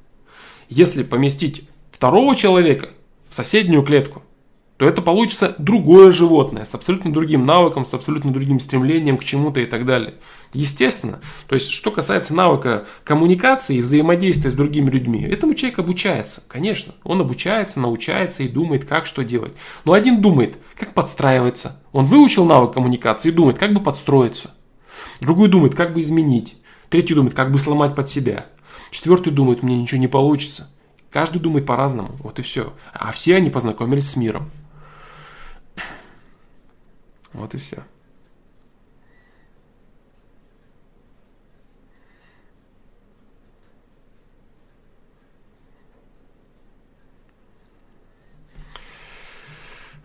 [0.68, 2.90] если поместить второго человека
[3.30, 4.22] в соседнюю клетку,
[4.76, 9.60] то это получится другое животное с абсолютно другим навыком, с абсолютно другим стремлением к чему-то
[9.60, 10.14] и так далее.
[10.52, 11.20] Естественно.
[11.48, 16.92] То есть, что касается навыка коммуникации и взаимодействия с другими людьми, этому человек обучается, конечно.
[17.04, 19.52] Он обучается, научается и думает, как что делать.
[19.84, 21.80] Но один думает, как подстраиваться.
[21.92, 24.50] Он выучил навык коммуникации и думает, как бы подстроиться.
[25.20, 26.56] Другой думает, как бы изменить.
[26.90, 28.46] Третий думает, как бы сломать под себя.
[28.90, 30.68] Четвертый думает, мне ничего не получится.
[31.10, 32.74] Каждый думает по-разному, вот и все.
[32.92, 34.50] А все они познакомились с миром.
[37.36, 37.84] Вот и все.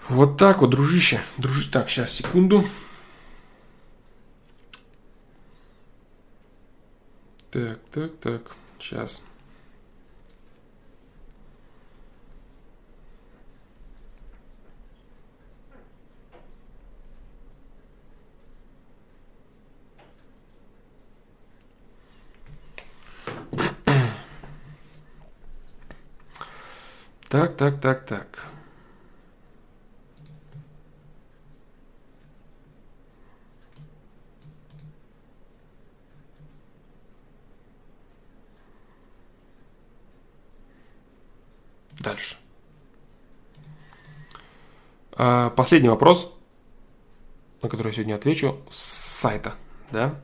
[0.09, 1.21] Вот так вот, дружище.
[1.37, 1.71] Дружище.
[1.71, 2.65] Так, сейчас, секунду.
[7.49, 8.41] Так, так, так.
[8.77, 9.23] Сейчас.
[27.31, 28.45] Так, так, так, так.
[42.03, 42.35] Дальше.
[45.13, 46.33] А, последний вопрос,
[47.61, 48.77] на который я сегодня отвечу, с
[49.21, 49.53] сайта,
[49.91, 50.19] да?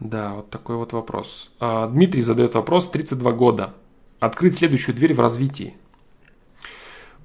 [0.00, 1.52] Да, вот такой вот вопрос.
[1.60, 3.74] А, Дмитрий задает вопрос, 32 года
[4.20, 5.74] открыть следующую дверь в развитии.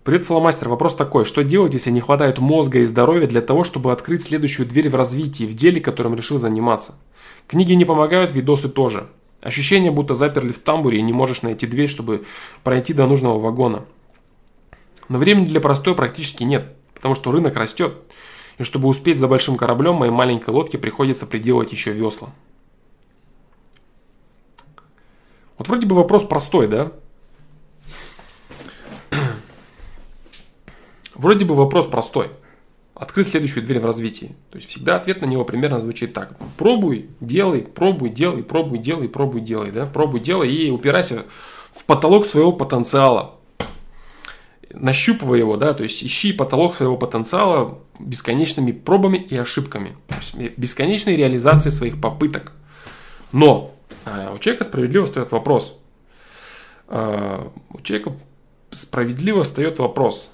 [0.03, 0.69] Привет, фломастер.
[0.69, 1.25] Вопрос такой.
[1.25, 4.95] Что делать, если не хватает мозга и здоровья для того, чтобы открыть следующую дверь в
[4.95, 6.95] развитии, в деле, которым решил заниматься?
[7.47, 9.07] Книги не помогают, видосы тоже.
[9.41, 12.25] Ощущение, будто заперли в тамбуре и не можешь найти дверь, чтобы
[12.63, 13.85] пройти до нужного вагона.
[15.09, 17.95] Но времени для простой практически нет, потому что рынок растет.
[18.57, 22.29] И чтобы успеть за большим кораблем, моей маленькой лодке приходится приделать еще весла.
[25.63, 26.91] Вот вроде бы вопрос простой, да?
[31.15, 32.31] Вроде бы вопрос простой.
[32.95, 34.35] Открыть следующую дверь в развитии.
[34.51, 36.37] То есть всегда ответ на него примерно звучит так.
[36.57, 39.71] Пробуй, делай, пробуй, делай, пробуй, делай, пробуй, делай.
[39.71, 39.85] Да?
[39.85, 41.23] Пробуй, делай и упирайся
[41.71, 43.35] в потолок своего потенциала.
[44.73, 49.95] Нащупывай его, да, то есть ищи потолок своего потенциала бесконечными пробами и ошибками.
[50.57, 52.51] Бесконечной реализацией своих попыток.
[53.31, 53.73] Но
[54.33, 55.79] у человека справедливо встает вопрос.
[56.87, 58.13] А, у человека
[58.71, 60.33] справедливо встает вопрос.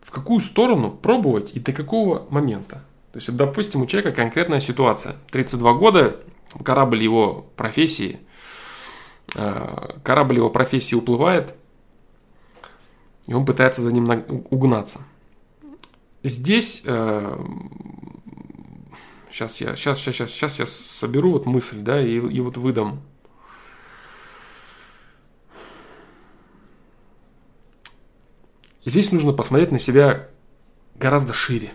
[0.00, 2.82] В какую сторону пробовать и до какого момента?
[3.12, 5.16] То есть, допустим, у человека конкретная ситуация.
[5.30, 6.16] 32 года,
[6.64, 8.18] корабль его профессии,
[9.36, 11.54] а, корабль его профессии уплывает,
[13.26, 14.10] и он пытается за ним
[14.50, 15.02] угнаться.
[16.22, 16.82] Здесь
[19.30, 23.00] Сейчас я, сейчас, сейчас, сейчас, сейчас я соберу вот мысль, да, и, и вот выдам.
[28.84, 30.28] Здесь нужно посмотреть на себя
[30.96, 31.72] гораздо шире.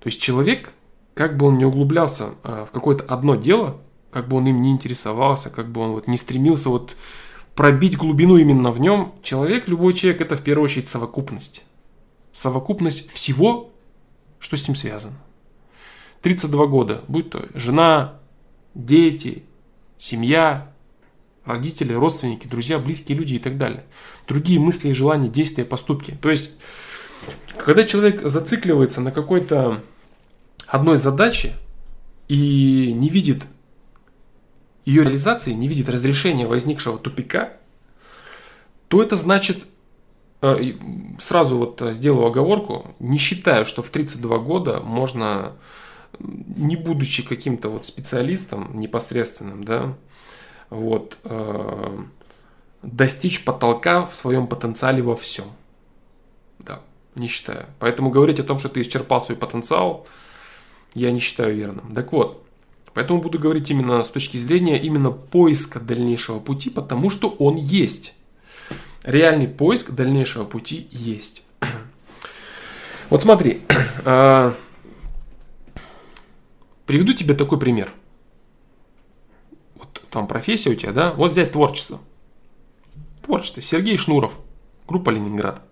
[0.00, 0.72] То есть человек,
[1.14, 4.70] как бы он не углублялся а, в какое-то одно дело, как бы он им не
[4.70, 6.96] интересовался, как бы он вот не стремился вот
[7.54, 11.64] пробить глубину именно в нем, человек, любой человек, это в первую очередь совокупность.
[12.32, 13.70] Совокупность всего,
[14.38, 15.16] что с ним связано.
[16.22, 18.18] 32 года, будь то жена,
[18.74, 19.44] дети,
[19.98, 20.72] семья,
[21.44, 23.84] родители, родственники, друзья, близкие люди и так далее.
[24.26, 26.16] Другие мысли, желания, действия, поступки.
[26.20, 26.52] То есть,
[27.56, 29.82] когда человек зацикливается на какой-то
[30.66, 31.54] одной задаче
[32.28, 33.46] и не видит
[34.84, 37.54] ее реализации, не видит разрешения возникшего тупика,
[38.88, 39.64] то это значит,
[40.40, 40.72] э,
[41.18, 45.52] сразу вот сделаю оговорку, не считаю, что в 32 года можно
[46.18, 49.94] не будучи каким-то вот специалистом непосредственным, да,
[50.70, 51.98] вот, э,
[52.82, 55.46] достичь потолка в своем потенциале во всем.
[56.58, 56.80] Да,
[57.14, 57.66] не считаю.
[57.78, 60.06] Поэтому говорить о том, что ты исчерпал свой потенциал,
[60.94, 61.94] я не считаю верным.
[61.94, 62.44] Так вот,
[62.94, 68.14] поэтому буду говорить именно с точки зрения именно поиска дальнейшего пути, потому что он есть.
[69.02, 71.42] Реальный поиск дальнейшего пути есть.
[73.10, 73.62] Вот смотри,
[74.04, 74.54] а,
[76.88, 77.92] приведу тебе такой пример.
[79.74, 81.12] Вот там профессия у тебя, да?
[81.12, 82.00] Вот взять творчество.
[83.22, 83.60] Творчество.
[83.60, 84.32] Сергей Шнуров,
[84.88, 85.62] группа Ленинград.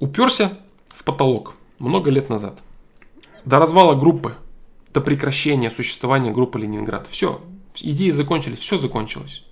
[0.00, 2.58] Уперся в потолок много лет назад.
[3.44, 4.34] До развала группы,
[4.94, 7.06] до прекращения существования группы Ленинград.
[7.06, 7.42] Все,
[7.80, 9.44] идеи закончились, все закончилось.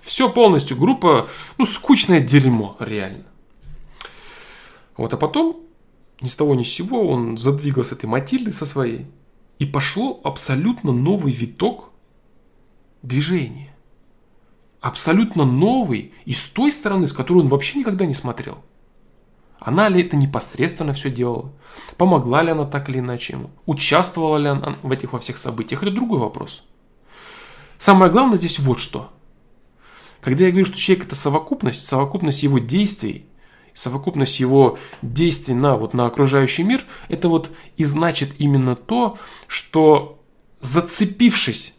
[0.00, 3.24] Все полностью, группа, ну, скучное дерьмо, реально.
[4.96, 5.67] Вот, а потом,
[6.20, 9.06] ни с того ни с сего, он задвигал с этой Матильдой со своей,
[9.58, 11.90] и пошло абсолютно новый виток
[13.02, 13.74] движения.
[14.80, 18.58] Абсолютно новый и с той стороны, с которой он вообще никогда не смотрел.
[19.58, 21.52] Она ли это непосредственно все делала?
[21.96, 23.50] Помогла ли она так или иначе ему?
[23.66, 25.82] Участвовала ли она в этих во всех событиях?
[25.82, 26.64] Это другой вопрос.
[27.76, 29.10] Самое главное здесь вот что.
[30.20, 33.26] Когда я говорю, что человек это совокупность, совокупность его действий,
[33.78, 40.20] совокупность его действий на, вот, на окружающий мир, это вот и значит именно то, что
[40.60, 41.74] зацепившись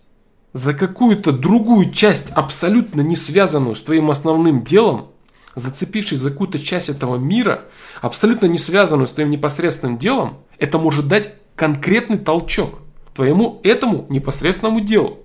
[0.54, 5.10] за какую-то другую часть, абсолютно не связанную с твоим основным делом,
[5.56, 7.66] зацепившись за какую-то часть этого мира,
[8.02, 12.80] абсолютно не связанную с твоим непосредственным делом, это может дать конкретный толчок
[13.14, 15.20] твоему этому непосредственному делу.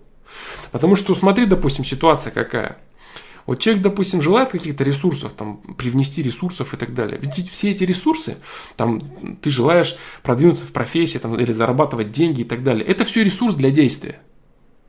[0.72, 2.78] Потому что, смотри, допустим, ситуация какая.
[3.46, 7.20] Вот человек, допустим, желает каких-то ресурсов, там, привнести ресурсов и так далее.
[7.20, 8.36] Ведь все эти ресурсы,
[8.76, 12.84] там, ты желаешь продвинуться в профессии, там, или зарабатывать деньги и так далее.
[12.86, 14.20] Это все ресурс для действия.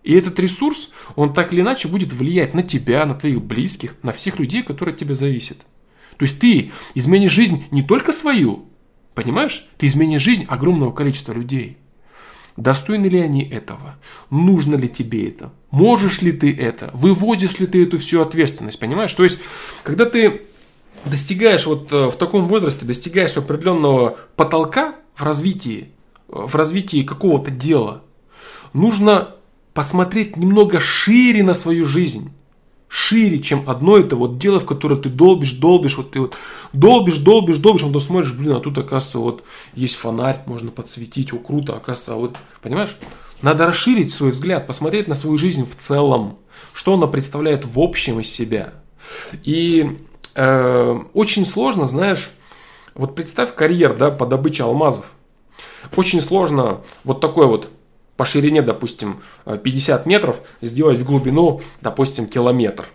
[0.03, 4.13] И этот ресурс, он так или иначе будет влиять на тебя, на твоих близких, на
[4.13, 5.57] всех людей, которые от тебя зависят.
[6.17, 8.69] То есть ты изменишь жизнь не только свою,
[9.15, 9.67] понимаешь?
[9.77, 11.77] Ты изменишь жизнь огромного количества людей.
[12.55, 13.97] Достойны ли они этого?
[14.29, 15.51] Нужно ли тебе это?
[15.75, 16.89] Можешь ли ты это?
[16.93, 18.79] Выводишь ли ты эту всю ответственность?
[18.79, 19.13] Понимаешь?
[19.13, 19.39] То есть,
[19.83, 20.43] когда ты
[21.03, 25.89] достигаешь вот э, в таком возрасте, достигаешь определенного потолка в развитии,
[26.29, 28.03] в развитии какого-то дела,
[28.71, 29.35] нужно
[29.73, 32.31] посмотреть немного шире на свою жизнь.
[32.87, 36.35] Шире, чем одно это вот дело, в которое ты долбишь, долбишь, вот ты вот
[36.71, 41.33] долбишь, долбишь, долбишь, а потом смотришь, блин, а тут, оказывается, вот есть фонарь, можно подсветить,
[41.33, 42.95] о, круто, оказывается, а вот, понимаешь?
[43.41, 46.37] Надо расширить свой взгляд, посмотреть на свою жизнь в целом,
[46.73, 48.73] что она представляет в общем из себя.
[49.43, 49.99] И
[50.35, 52.31] э, очень сложно, знаешь,
[52.93, 55.05] вот представь карьер, да, по добыче алмазов.
[55.95, 57.69] Очень сложно вот такой вот
[58.17, 62.85] по ширине, допустим, 50 метров, сделать в глубину, допустим, километр.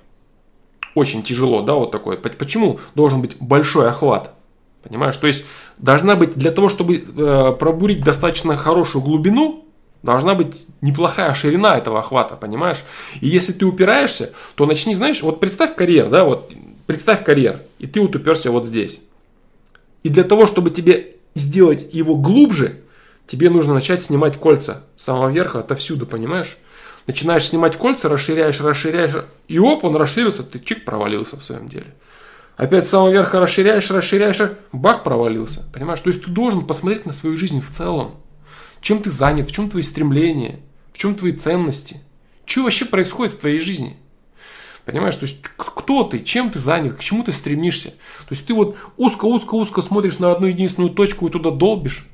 [0.95, 2.17] Очень тяжело, да, вот такой.
[2.17, 4.35] Почему должен быть большой охват?
[4.83, 5.17] Понимаешь?
[5.19, 5.45] То есть
[5.79, 9.60] должна быть для того, чтобы э, пробурить достаточно хорошую глубину,
[10.03, 12.85] должна быть неплохая ширина этого охвата, понимаешь?
[13.21, 16.53] И если ты упираешься, то начни, знаешь, вот представь карьер, да, вот
[16.87, 19.01] представь карьер, и ты вот уперся вот здесь.
[20.03, 22.81] И для того, чтобы тебе сделать его глубже,
[23.27, 26.57] тебе нужно начать снимать кольца с самого верха, отовсюду, понимаешь?
[27.07, 31.95] Начинаешь снимать кольца, расширяешь, расширяешь, и оп, он расширился, ты чик провалился в своем деле.
[32.57, 34.41] Опять с самого верха расширяешь, расширяешь,
[34.73, 35.65] бах, провалился.
[35.73, 36.01] Понимаешь?
[36.01, 38.17] То есть ты должен посмотреть на свою жизнь в целом.
[38.81, 40.61] Чем ты занят, в чем твои стремления,
[40.93, 42.01] в чем твои ценности.
[42.45, 43.97] Что вообще происходит в твоей жизни?
[44.85, 47.91] Понимаешь, то есть кто ты, чем ты занят, к чему ты стремишься.
[47.91, 52.07] То есть ты вот узко-узко-узко смотришь на одну единственную точку и туда долбишь.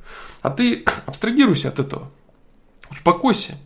[0.42, 2.10] А ты абстрагируйся от этого.
[2.90, 3.58] Успокойся.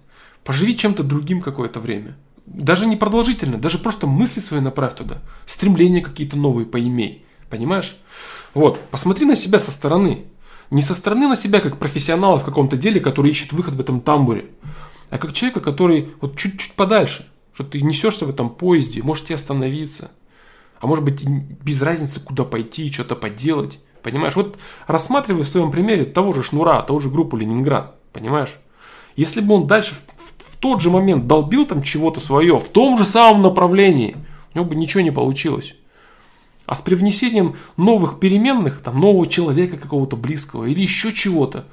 [0.45, 2.17] Поживи чем-то другим какое-то время.
[2.47, 5.19] Даже не продолжительно, даже просто мысли свои направь туда.
[5.47, 7.25] Стремления какие-то новые поимей.
[7.49, 7.97] Понимаешь?
[8.55, 10.25] Вот, посмотри на себя со стороны.
[10.71, 14.01] Не со стороны на себя, как профессионала в каком-то деле, который ищет выход в этом
[14.01, 14.47] тамбуре,
[15.11, 20.13] а как человека, который вот чуть-чуть подальше, что ты несешься в этом поезде, можете остановиться,
[20.81, 23.81] а может быть без разницы, куда пойти, что-то поделать.
[24.03, 24.35] Понимаешь?
[24.35, 24.57] Вот
[24.87, 27.97] рассматривай в своем примере того же Шнура, того же группу Ленинград.
[28.13, 28.57] Понимаешь?
[29.17, 32.97] Если бы он дальше в, в тот же момент долбил там чего-то свое, в том
[32.97, 34.17] же самом направлении,
[34.55, 35.75] у него бы ничего не получилось.
[36.71, 41.67] А с привнесением новых переменных, там, нового человека какого-то близкого или еще чего-то,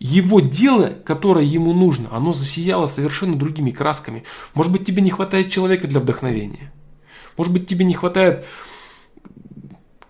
[0.00, 4.24] его дело, которое ему нужно, оно засияло совершенно другими красками.
[4.54, 6.72] Может быть, тебе не хватает человека для вдохновения.
[7.36, 8.46] Может быть, тебе не хватает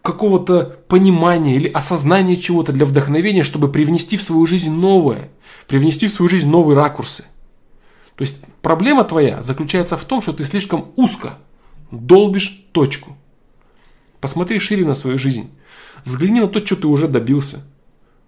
[0.03, 5.31] какого-то понимания или осознания чего-то для вдохновения, чтобы привнести в свою жизнь новое,
[5.66, 7.25] привнести в свою жизнь новые ракурсы.
[8.14, 11.39] То есть проблема твоя заключается в том, что ты слишком узко
[11.91, 13.16] долбишь точку.
[14.23, 15.51] Посмотри шире на свою жизнь.
[16.05, 17.64] Взгляни на то, что ты уже добился.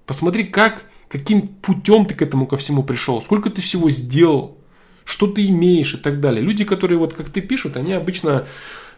[0.07, 4.59] Посмотри, как каким путем ты к этому ко всему пришел, сколько ты всего сделал,
[5.05, 6.43] что ты имеешь и так далее.
[6.43, 8.45] Люди, которые вот как ты пишут, они обычно,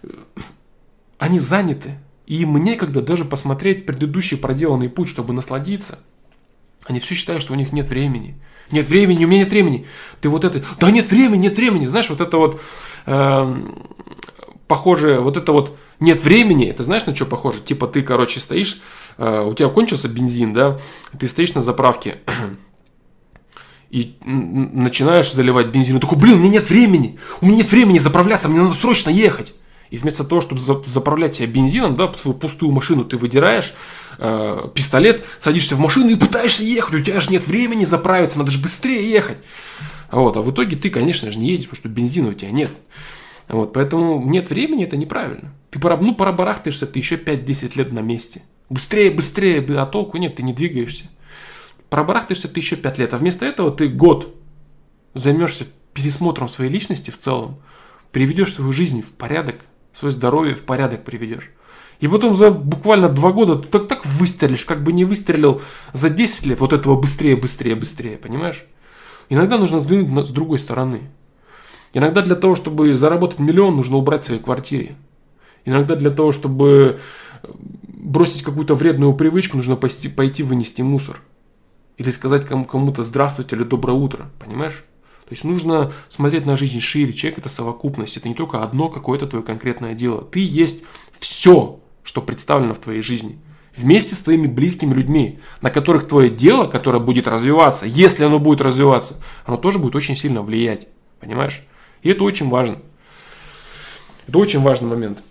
[0.02, 0.08] э,
[1.18, 1.98] они заняты.
[2.26, 5.98] И им некогда даже посмотреть предыдущий проделанный путь, чтобы насладиться.
[6.86, 8.36] Они все считают, что у них нет времени.
[8.70, 9.86] Нет времени, у меня нет времени.
[10.22, 11.86] Ты вот это, да нет времени, нет времени.
[11.88, 12.62] Знаешь, вот это вот
[13.04, 13.66] э,
[14.66, 17.60] похоже, вот это вот нет времени, это знаешь на что похоже?
[17.60, 18.80] Типа ты, короче, стоишь,
[19.18, 20.78] э, у тебя кончился бензин, да,
[21.18, 22.18] ты стоишь на заправке
[23.90, 25.96] и начинаешь заливать бензин.
[25.96, 29.10] И такой, блин, у меня нет времени, у меня нет времени заправляться, мне надо срочно
[29.10, 29.54] ехать.
[29.90, 33.72] И вместо того, чтобы заправлять себя бензином, да, свою пустую машину ты выдираешь,
[34.18, 36.94] э, пистолет, садишься в машину и пытаешься ехать.
[36.94, 39.38] У тебя же нет времени заправиться, надо же быстрее ехать.
[40.10, 42.70] Вот, а в итоге ты, конечно же, не едешь, потому что бензина у тебя нет.
[43.48, 45.52] Вот, поэтому нет времени, это неправильно.
[45.70, 48.42] Ты пора, ну, пора барахтаешься, ты еще 5-10 лет на месте.
[48.68, 51.04] Быстрее, быстрее, а толку нет, ты не двигаешься.
[51.88, 54.34] Пробарахтаешься ты еще 5 лет, а вместо этого ты год
[55.14, 57.58] займешься пересмотром своей личности в целом,
[58.10, 59.60] приведешь свою жизнь в порядок,
[59.92, 61.50] свое здоровье в порядок приведешь.
[62.00, 65.62] И потом за буквально два года ты так, так выстрелишь, как бы не выстрелил
[65.94, 68.66] за 10 лет вот этого быстрее, быстрее, быстрее, понимаешь?
[69.28, 71.02] Иногда нужно взглянуть с другой стороны.
[71.92, 74.96] Иногда для того, чтобы заработать миллион, нужно убрать в своей квартире.
[75.64, 77.00] Иногда для того, чтобы
[77.88, 81.20] бросить какую-то вредную привычку, нужно пойти, пойти вынести мусор.
[81.96, 84.84] Или сказать кому-то здравствуйте или доброе утро, понимаешь?
[85.26, 87.12] То есть нужно смотреть на жизнь шире.
[87.12, 88.16] Человек это совокупность.
[88.16, 90.22] Это не только одно какое-то твое конкретное дело.
[90.22, 90.84] Ты есть
[91.18, 93.38] все, что представлено в твоей жизни.
[93.76, 98.60] Вместе с твоими близкими людьми, на которых твое дело, которое будет развиваться, если оно будет
[98.60, 100.86] развиваться, оно тоже будет очень сильно влиять.
[101.18, 101.66] Понимаешь?
[102.06, 102.78] И это очень важно.
[104.28, 105.24] Это очень важный момент.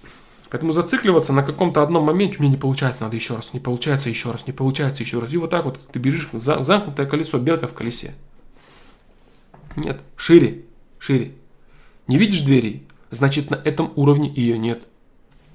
[0.49, 4.29] Поэтому зацикливаться на каком-то одном моменте меня не получается, надо еще раз, не получается еще
[4.29, 5.31] раз, не получается еще раз.
[5.31, 8.13] И вот так вот ты бежишь в замкнутое колесо, белка в колесе.
[9.77, 10.65] Нет, шире,
[10.99, 11.31] шире.
[12.07, 12.83] Не видишь двери?
[13.09, 14.83] Значит, на этом уровне ее нет.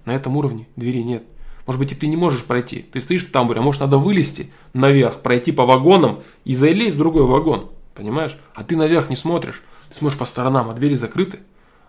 [0.06, 1.24] На этом уровне двери нет.
[1.66, 2.86] Может быть, и ты не можешь пройти.
[2.90, 6.98] Ты стоишь в тамбуре, а может, надо вылезти наверх, пройти по вагонам и залезть в
[6.98, 7.68] другой вагон.
[7.94, 8.38] Понимаешь?
[8.54, 9.62] А ты наверх не смотришь.
[9.90, 11.40] Ты смотришь по сторонам, а двери закрыты.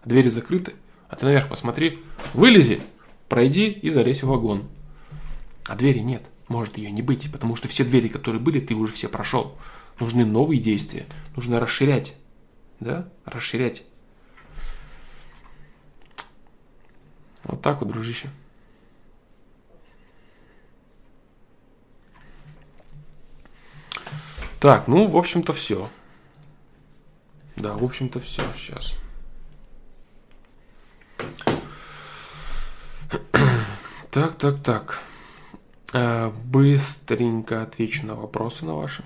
[0.03, 0.73] Двери закрыты.
[1.07, 2.81] А ты наверх посмотри, вылези,
[3.29, 4.67] пройди и залезь в вагон.
[5.65, 8.93] А двери нет, может ее не быть, потому что все двери, которые были, ты уже
[8.93, 9.57] все прошел.
[9.99, 12.15] Нужны новые действия, нужно расширять,
[12.79, 13.83] да, расширять.
[17.43, 18.29] Вот так вот, дружище.
[24.59, 25.89] Так, ну, в общем-то, все.
[27.61, 28.95] Да, в общем-то все сейчас.
[34.09, 34.99] Так, так, так.
[35.93, 39.03] Э, быстренько отвечу на вопросы на ваши.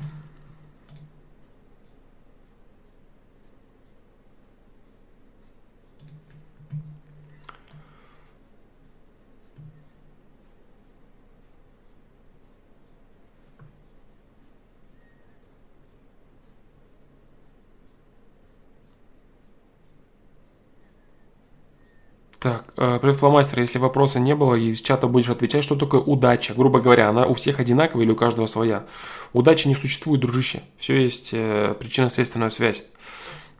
[22.45, 23.59] Так, э, привет, фломастер.
[23.61, 26.53] Если вопроса не было и из чата будешь отвечать, что такое удача?
[26.53, 28.85] Грубо говоря, она у всех одинаковая или у каждого своя?
[29.33, 30.61] Удачи не существует, дружище.
[30.77, 32.85] Все есть э, причинно-следственная связь.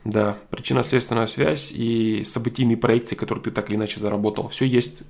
[0.04, 4.50] Да, причинно-следственная связь и событийные проекции, которые ты так или иначе заработал.
[4.50, 5.02] Все есть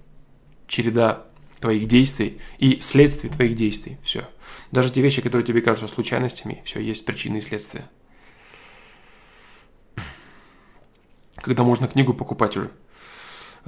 [0.66, 1.24] череда
[1.60, 3.98] твоих действий и следствий твоих действий.
[4.02, 4.26] Все.
[4.72, 7.84] Даже те вещи, которые тебе кажутся случайностями, все есть причины и следствия.
[11.34, 12.70] Когда можно книгу покупать уже.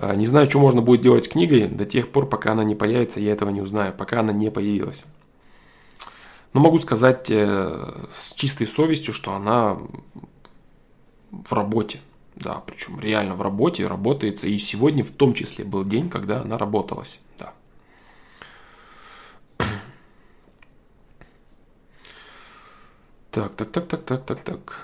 [0.01, 2.77] А, не знаю, что можно будет делать с книгой до тех пор, пока она не
[2.77, 5.03] появится, я этого не узнаю, пока она не появилась.
[6.53, 9.77] Но могу сказать э, с чистой совестью, что она
[11.33, 11.99] в работе.
[12.37, 14.47] Да, причем реально в работе работается.
[14.47, 17.19] И сегодня в том числе был день, когда она работалась.
[17.37, 17.53] Да.
[23.33, 24.81] Так, так, так, так, так, так, так.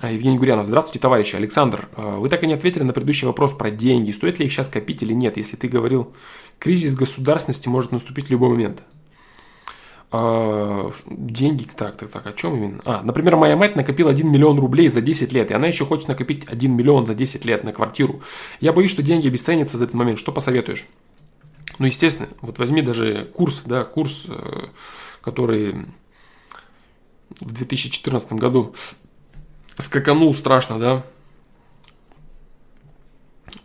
[0.00, 0.66] А, Евгений Гурянов.
[0.66, 1.36] Здравствуйте, товарищи.
[1.36, 4.10] Александр, а, вы так и не ответили на предыдущий вопрос про деньги.
[4.10, 5.36] Стоит ли их сейчас копить или нет?
[5.36, 6.12] Если ты говорил,
[6.58, 8.82] кризис государственности может наступить в любой момент.
[10.10, 12.80] А, деньги, так, так, так, о чем именно?
[12.84, 16.08] А, например, моя мать накопила 1 миллион рублей за 10 лет, и она еще хочет
[16.08, 18.20] накопить 1 миллион за 10 лет на квартиру.
[18.60, 20.18] Я боюсь, что деньги обесценятся за этот момент.
[20.18, 20.86] Что посоветуешь?
[21.78, 24.66] Ну, естественно, вот возьми даже курс, да, курс, э,
[25.20, 25.86] который
[27.40, 28.74] в 2014 году
[29.78, 31.06] скаканул страшно, да?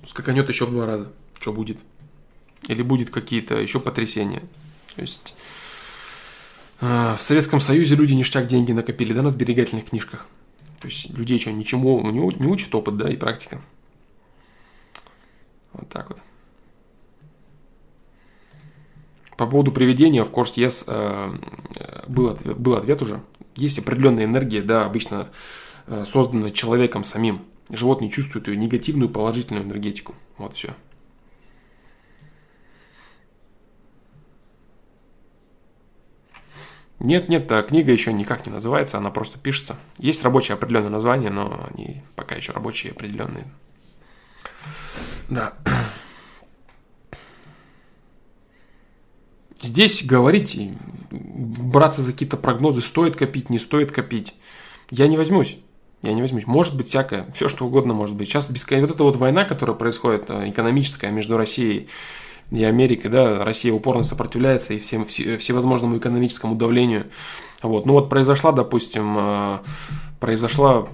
[0.06, 1.12] Скаканет еще в два раза.
[1.40, 1.78] Что будет?
[2.68, 4.42] Или будет какие-то еще потрясения.
[4.96, 5.36] То есть
[6.82, 10.26] А, в Советском Союзе люди ништяк деньги накопили, да, на сберегательных книжках.
[10.80, 13.62] То есть людей что, ничему не, не учит опыт, да, и практика.
[15.74, 16.20] Вот так вот.
[19.36, 21.34] По поводу приведения, в course, yes, э,
[22.08, 23.22] был, ответ, был ответ уже.
[23.56, 25.26] Есть определенная энергия, да, обычно э,
[26.06, 27.46] созданная человеком самим.
[27.70, 30.16] Животные чувствуют ее негативную, положительную энергетику.
[30.38, 30.76] Вот все.
[37.00, 39.78] Нет, нет, книга еще никак не называется, она просто пишется.
[39.98, 43.46] Есть рабочее определенное название, но они пока еще рабочие определенные.
[45.30, 45.54] Да.
[49.62, 50.60] Здесь говорить,
[51.12, 54.36] браться за какие-то прогнозы, стоит копить, не стоит копить.
[54.90, 55.58] Я не возьмусь.
[56.02, 56.48] Я не возьмусь.
[56.48, 58.30] Может быть всякое, все что угодно может быть.
[58.30, 58.82] Сейчас бескон...
[58.82, 61.90] вот эта вот война, которая происходит, э, экономическая между Россией
[62.52, 67.08] и Америкой, да, Россия упорно сопротивляется и всем, всевозможному экономическому давлению.
[67.62, 67.86] Вот.
[67.86, 69.58] Ну вот произошла, допустим, э,
[70.20, 70.86] произошла,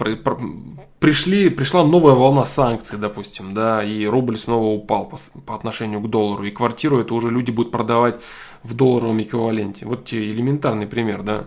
[1.00, 6.10] пришли, пришла новая волна санкций, допустим, да, и рубль снова упал по, по отношению к
[6.10, 8.20] доллару, и квартиру это уже люди будут продавать
[8.64, 9.86] в долларовом эквиваленте.
[9.86, 11.46] Вот тебе элементарный пример, да.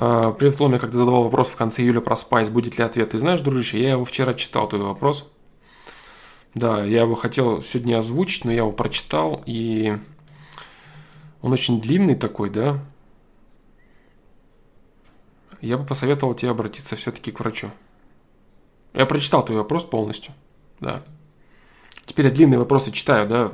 [0.00, 3.10] А, Ломи, как ты задавал вопрос в конце июля про Спайс, будет ли ответ?
[3.10, 5.28] Ты знаешь, дружище, я его вчера читал, твой вопрос.
[6.54, 9.96] Да, я его хотел сегодня озвучить, но я его прочитал, и
[11.42, 12.78] он очень длинный такой, да.
[15.60, 17.72] Я бы посоветовал тебе обратиться все-таки к врачу.
[18.94, 20.32] Я прочитал твой вопрос полностью,
[20.78, 21.02] да.
[22.04, 23.52] Теперь я длинные вопросы читаю, да.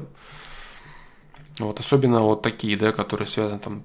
[1.59, 3.85] Вот, особенно вот такие, да, которые связаны там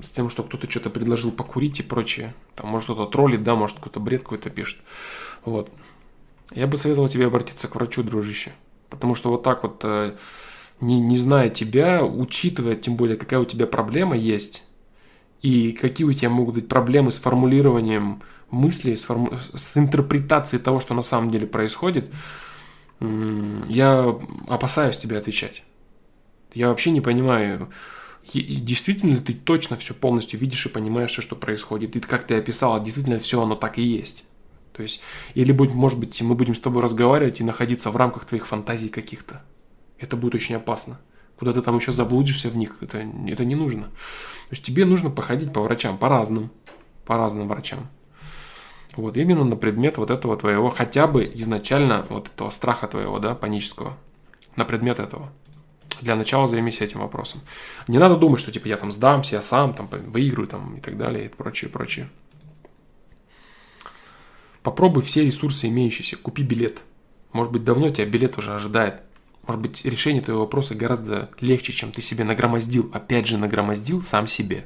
[0.00, 2.34] с тем, что кто-то что-то предложил покурить и прочее.
[2.56, 4.80] Там, может, кто-то троллит, да, может, какой-то бред какой-то пишет.
[5.44, 5.70] Вот.
[6.54, 8.52] Я бы советовал тебе обратиться к врачу, дружище.
[8.88, 10.14] Потому что вот так вот, э,
[10.80, 14.62] не, не зная тебя, учитывая, тем более, какая у тебя проблема есть,
[15.42, 19.32] и какие у тебя могут быть проблемы с формулированием мыслей, с, форму...
[19.54, 22.10] с интерпретацией того, что на самом деле происходит,
[23.00, 25.62] я опасаюсь тебе отвечать.
[26.54, 27.70] Я вообще не понимаю,
[28.32, 31.96] действительно ли ты точно все полностью видишь и понимаешь все, что происходит.
[31.96, 34.24] И как ты описала, действительно все оно так и есть.
[34.72, 35.00] То есть,
[35.34, 39.42] или, может быть, мы будем с тобой разговаривать и находиться в рамках твоих фантазий каких-то.
[39.98, 41.00] Это будет очень опасно.
[41.38, 43.84] Куда ты там еще заблудишься в них, это, это не нужно.
[43.84, 46.50] То есть тебе нужно походить по врачам, по разным,
[47.04, 47.88] по разным врачам.
[48.96, 53.34] Вот именно на предмет вот этого твоего, хотя бы изначально вот этого страха твоего, да,
[53.34, 53.96] панического,
[54.56, 55.32] на предмет этого.
[56.00, 57.42] Для начала займись этим вопросом.
[57.86, 60.96] Не надо думать, что типа я там сдамся, я сам там выиграю там и так
[60.96, 62.08] далее и прочее, прочее.
[64.62, 66.82] Попробуй все ресурсы имеющиеся, купи билет.
[67.32, 69.02] Может быть, давно тебя билет уже ожидает.
[69.46, 72.90] Может быть, решение твоего вопроса гораздо легче, чем ты себе нагромоздил.
[72.92, 74.64] Опять же, нагромоздил сам себе.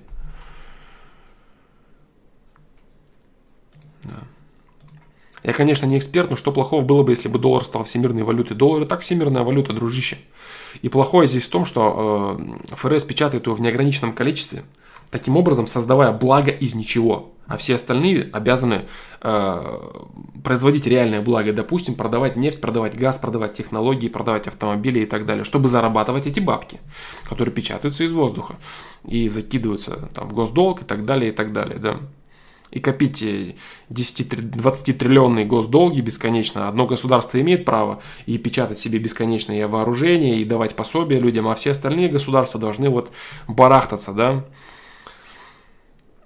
[4.02, 4.22] Да.
[5.46, 8.56] Я, конечно, не эксперт, но что плохого было бы, если бы доллар стал всемирной валютой?
[8.56, 10.18] Доллар и так всемирная валюта, дружище.
[10.82, 12.36] И плохое здесь в том, что
[12.68, 14.64] э, ФРС печатает его в неограниченном количестве,
[15.08, 17.32] таким образом создавая благо из ничего.
[17.46, 18.86] А все остальные обязаны
[19.20, 19.78] э,
[20.42, 25.44] производить реальное благо, допустим, продавать нефть, продавать газ, продавать технологии, продавать автомобили и так далее,
[25.44, 26.80] чтобы зарабатывать эти бабки,
[27.22, 28.56] которые печатаются из воздуха
[29.04, 31.78] и закидываются там, в госдолг и так далее, и так далее.
[31.78, 32.00] Да
[32.70, 33.22] и копить
[33.90, 36.68] 10-20 триллионные госдолги бесконечно.
[36.68, 41.70] Одно государство имеет право и печатать себе бесконечное вооружение, и давать пособия людям, а все
[41.70, 43.10] остальные государства должны вот
[43.46, 44.44] барахтаться, да,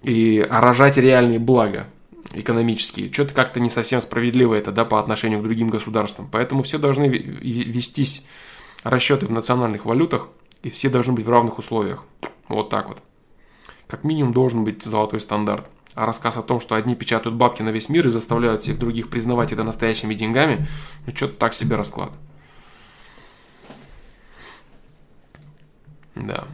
[0.03, 1.87] и рожать реальные блага
[2.33, 3.13] экономические.
[3.13, 6.29] Что-то как-то не совсем справедливо это, да, по отношению к другим государствам.
[6.31, 8.27] Поэтому все должны вестись
[8.83, 10.29] расчеты в национальных валютах,
[10.63, 12.05] и все должны быть в равных условиях.
[12.49, 12.99] Вот так вот.
[13.89, 15.67] Как минимум должен быть золотой стандарт.
[15.95, 19.11] А рассказ о том, что одни печатают бабки на весь мир и заставляют всех других
[19.11, 20.69] признавать это настоящими деньгами,
[21.07, 22.13] ну что-то так себе расклад.
[26.15, 26.47] Да.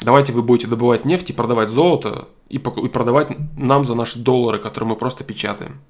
[0.00, 4.58] Давайте вы будете добывать нефть и продавать золото, и, и продавать нам за наши доллары,
[4.58, 5.80] которые мы просто печатаем.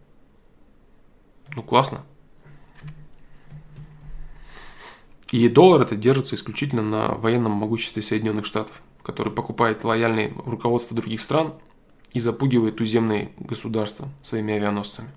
[1.54, 2.02] Ну, классно.
[5.30, 11.20] И доллар это держится исключительно на военном могуществе Соединенных Штатов который покупает лояльное руководство других
[11.20, 11.54] стран
[12.12, 15.08] и запугивает туземные государства своими авианосцами.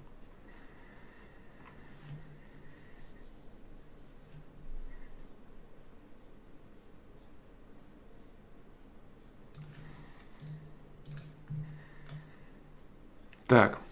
[13.48, 13.85] Так.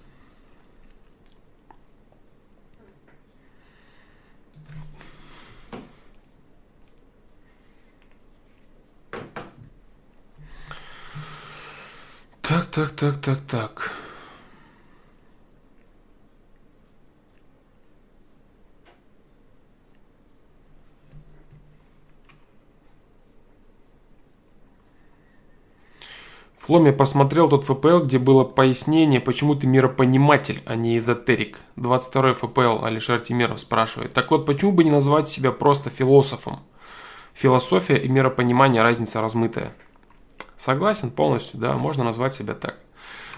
[12.62, 13.91] Так, так, так, так.
[26.60, 31.60] Фломе посмотрел тот ФПЛ, где было пояснение, почему ты миропониматель, а не эзотерик.
[31.76, 34.14] 22 ФПЛ Алишер Тимиров спрашивает.
[34.14, 36.60] Так вот, почему бы не назвать себя просто философом?
[37.34, 39.74] Философия и миропонимание разница размытая.
[40.64, 42.78] Согласен полностью, да, можно назвать себя так.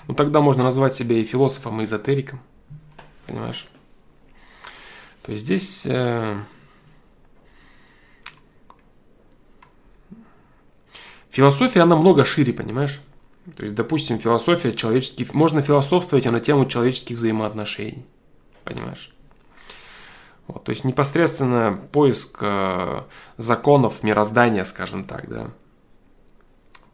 [0.07, 2.39] Ну тогда можно назвать себя и философом, и эзотериком.
[3.26, 3.67] Понимаешь?
[5.23, 5.88] То есть здесь...
[5.88, 6.38] Э,
[11.32, 13.01] философия, она много шире, понимаешь?
[13.57, 15.34] То есть, допустим, философия человеческих...
[15.34, 18.05] Можно философствовать на тему человеческих взаимоотношений.
[18.63, 19.11] Понимаешь?
[20.45, 23.01] Вот, то есть непосредственно поиск э,
[23.38, 25.49] законов мироздания, скажем так, да.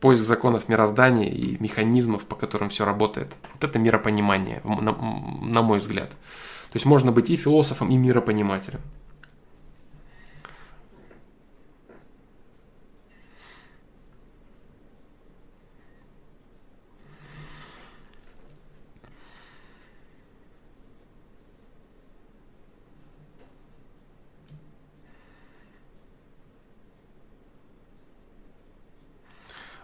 [0.01, 3.37] Поиск законов мироздания и механизмов, по которым все работает.
[3.53, 6.09] Вот это миропонимание, на, на мой взгляд.
[6.09, 8.81] То есть можно быть и философом, и миропонимателем.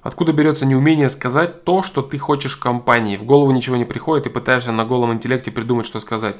[0.07, 3.17] Откуда берется неумение сказать то, что ты хочешь компании?
[3.17, 6.37] В голову ничего не приходит и пытаешься на голом интеллекте придумать, что сказать.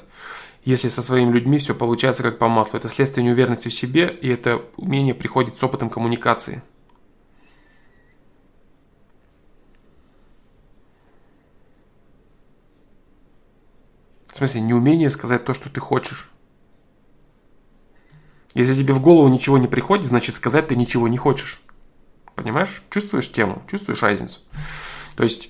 [0.64, 2.80] Если со своими людьми все получается как по маслу.
[2.80, 6.64] Это следствие неуверенности в себе, и это умение приходит с опытом коммуникации.
[14.34, 16.30] В смысле, неумение сказать то, что ты хочешь.
[18.54, 21.62] Если тебе в голову ничего не приходит, значит сказать ты ничего не хочешь.
[22.38, 22.84] Понимаешь?
[22.92, 24.42] Чувствуешь тему, чувствуешь разницу.
[25.16, 25.50] То есть,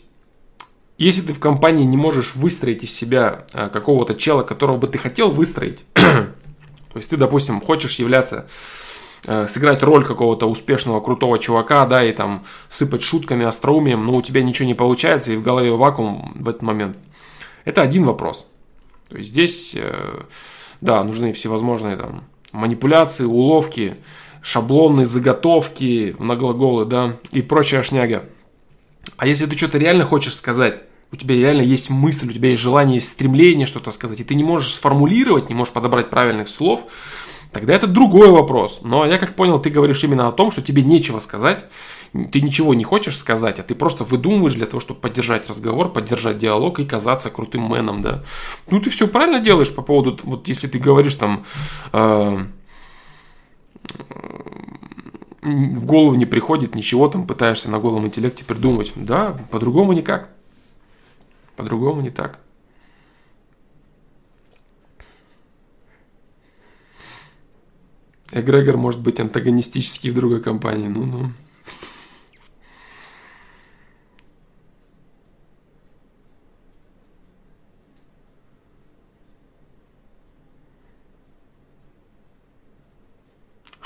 [0.97, 4.97] если ты в компании не можешь выстроить из себя э, какого-то чела, которого бы ты
[4.97, 6.33] хотел выстроить, то
[6.95, 8.47] есть ты, допустим, хочешь являться
[9.25, 14.21] э, сыграть роль какого-то успешного, крутого чувака, да, и там сыпать шутками, остроумием, но у
[14.21, 16.97] тебя ничего не получается, и в голове вакуум в этот момент.
[17.65, 18.47] Это один вопрос.
[19.09, 20.21] То есть здесь, э,
[20.79, 22.23] да, нужны всевозможные там
[22.53, 23.97] манипуляции, уловки,
[24.47, 28.23] шаблонные заготовки на глаголы, да, и прочая шняга.
[29.17, 32.61] А если ты что-то реально хочешь сказать, у тебя реально есть мысль, у тебя есть
[32.61, 36.85] желание, есть стремление что-то сказать, и ты не можешь сформулировать, не можешь подобрать правильных слов,
[37.51, 38.79] тогда это другой вопрос.
[38.83, 41.65] Но я как понял, ты говоришь именно о том, что тебе нечего сказать,
[42.13, 46.37] ты ничего не хочешь сказать, а ты просто выдумываешь для того, чтобы поддержать разговор, поддержать
[46.37, 48.23] диалог и казаться крутым меном, да.
[48.71, 51.45] Ну, ты все правильно делаешь по поводу, вот если ты говоришь там,
[51.91, 52.45] э,
[55.41, 58.91] в голову не приходит ничего, там пытаешься на голом интеллекте придумать.
[58.95, 60.29] Да, по-другому никак.
[61.55, 62.39] По-другому не так.
[68.31, 70.87] Эгрегор может быть антагонистический в другой компании.
[70.87, 71.31] Ну-ну.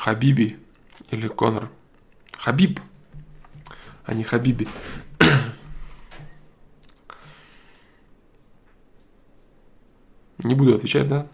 [0.02, 0.58] Хабиби
[1.12, 1.70] или Конор.
[2.36, 2.80] Хабиб,
[4.04, 4.68] а не Хабиби.
[10.40, 11.28] Не буду отвечать, да?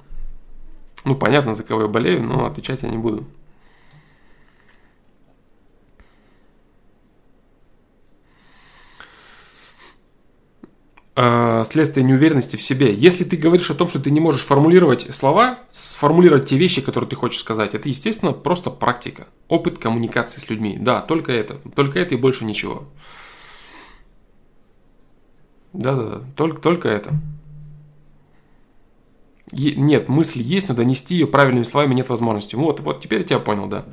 [1.06, 3.26] Ну, понятно, за кого я болею, но отвечать я не буду.
[11.18, 12.94] Следствие неуверенности в себе.
[12.94, 17.10] Если ты говоришь о том, что ты не можешь формулировать слова, сформулировать те вещи, которые
[17.10, 19.28] ты хочешь сказать, это, естественно, просто практика.
[19.48, 20.78] Опыт коммуникации с людьми.
[20.80, 21.56] Да, только это.
[21.76, 22.84] Только это и больше ничего.
[25.74, 27.16] Да-да-да, только, только это.
[29.52, 32.56] Е- нет, мысль есть, но донести ее правильными словами нет возможности.
[32.56, 33.86] Вот, вот, теперь я тебя понял, да.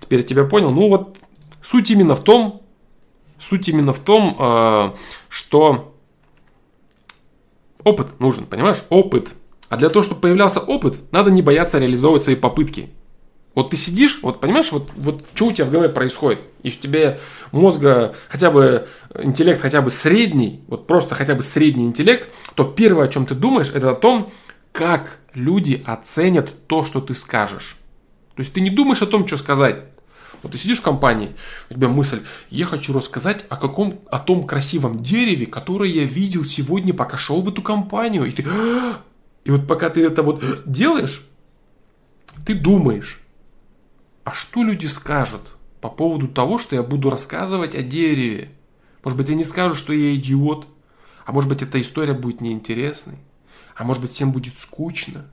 [0.00, 0.72] Теперь я тебя понял.
[0.72, 1.18] Ну вот,
[1.62, 2.62] суть именно в том,
[3.38, 4.90] суть именно в том, э,
[5.28, 5.94] что
[7.88, 8.82] Опыт нужен, понимаешь?
[8.90, 9.30] Опыт.
[9.70, 12.90] А для того, чтобы появлялся опыт, надо не бояться реализовывать свои попытки.
[13.54, 16.70] Вот ты сидишь, вот понимаешь, вот, вот что у тебя в голове происходит, и у
[16.70, 17.18] тебя
[17.50, 23.06] мозга хотя бы интеллект хотя бы средний, вот просто хотя бы средний интеллект, то первое,
[23.06, 24.30] о чем ты думаешь, это о том,
[24.72, 27.78] как люди оценят то, что ты скажешь.
[28.36, 29.76] То есть ты не думаешь о том, что сказать,
[30.42, 31.34] вот ты сидишь в компании,
[31.70, 36.44] у тебя мысль, я хочу рассказать о каком, о том красивом дереве, которое я видел
[36.44, 38.24] сегодня, пока шел в эту компанию.
[38.24, 38.46] И ты,
[39.44, 41.24] и вот пока ты это вот делаешь,
[42.46, 43.20] ты думаешь,
[44.24, 45.42] а что люди скажут
[45.80, 48.50] по поводу того, что я буду рассказывать о дереве?
[49.02, 50.66] Может быть, они скажут, что я идиот?
[51.24, 53.16] А может быть, эта история будет неинтересной?
[53.74, 55.26] А может быть, всем будет скучно?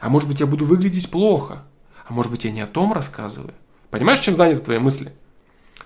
[0.00, 1.64] А может быть, я буду выглядеть плохо?
[2.06, 3.54] А может быть, я не о том рассказываю?
[3.90, 5.12] Понимаешь, чем заняты твои мысли?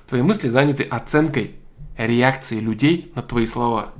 [0.08, 1.52] Твои мысли заняты оценкой
[1.96, 3.92] реакции людей на твои слова.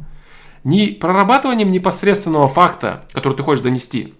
[0.62, 4.14] Не прорабатыванием непосредственного факта, который ты хочешь донести.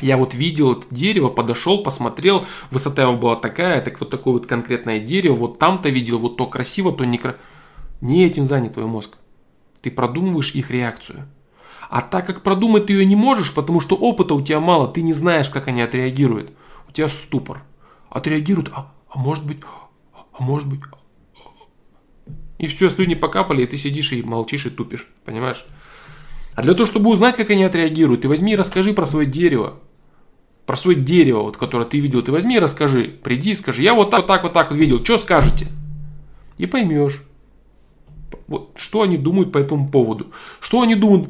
[0.00, 4.46] Я вот видел это дерево, подошел, посмотрел, высота его была такая, так вот такое вот
[4.46, 7.20] конкретное дерево, вот там-то видел, вот то красиво, то не.
[8.02, 9.16] Не этим занят твой мозг.
[9.80, 11.26] Ты продумываешь их реакцию.
[11.88, 15.02] А так как продумать ты ее не можешь, потому что опыта у тебя мало, ты
[15.02, 16.50] не знаешь, как они отреагируют.
[16.88, 17.62] У тебя ступор.
[18.10, 19.60] Отреагируют, а, а может быть,
[20.12, 20.80] а может быть.
[22.58, 25.06] И все, слюни покапали, и ты сидишь и молчишь и тупишь.
[25.24, 25.64] Понимаешь?
[26.54, 29.74] А для того, чтобы узнать, как они отреагируют, ты возьми и расскажи про свое дерево.
[30.64, 32.22] Про свое дерево, вот, которое ты видел.
[32.22, 33.14] Ты возьми и расскажи.
[33.22, 35.04] Приди и скажи, я вот так, вот так, вот так вот видел.
[35.04, 35.66] Что скажете?
[36.56, 37.22] И поймешь.
[38.48, 40.32] Вот, что они думают по этому поводу.
[40.60, 41.28] Что они думают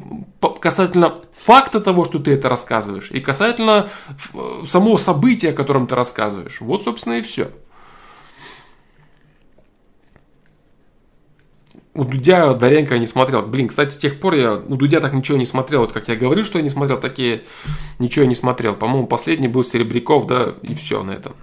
[0.61, 3.11] касательно факта того, что ты это рассказываешь.
[3.11, 3.89] И касательно
[4.33, 6.61] э, самого события, о котором ты рассказываешь.
[6.61, 7.51] Вот, собственно, и все.
[11.97, 13.41] У Дудя Даренко я не смотрел.
[13.41, 15.81] Блин, кстати, с тех пор я у Дудя так ничего не смотрел.
[15.81, 17.43] Вот как я говорил, что я не смотрел, такие
[17.97, 18.75] ничего не смотрел.
[18.75, 21.35] По-моему, последний был Серебряков, да, и все на этом.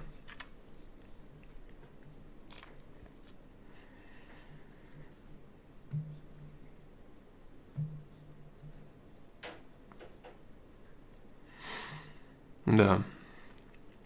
[12.65, 13.01] Да.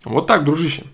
[0.03, 0.85] Вот так, дружище.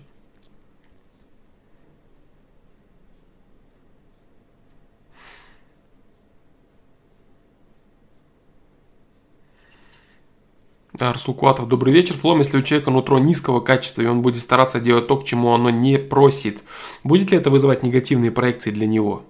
[10.98, 12.14] Да, Расул Куатов, добрый вечер.
[12.14, 15.52] Флом, если у человека нутро низкого качества, и он будет стараться делать то, к чему
[15.52, 16.62] оно не просит,
[17.04, 19.22] будет ли это вызывать негативные проекции для него?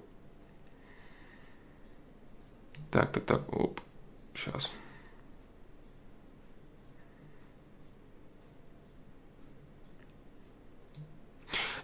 [2.89, 3.81] Так, так, так, оп,
[4.33, 4.71] сейчас.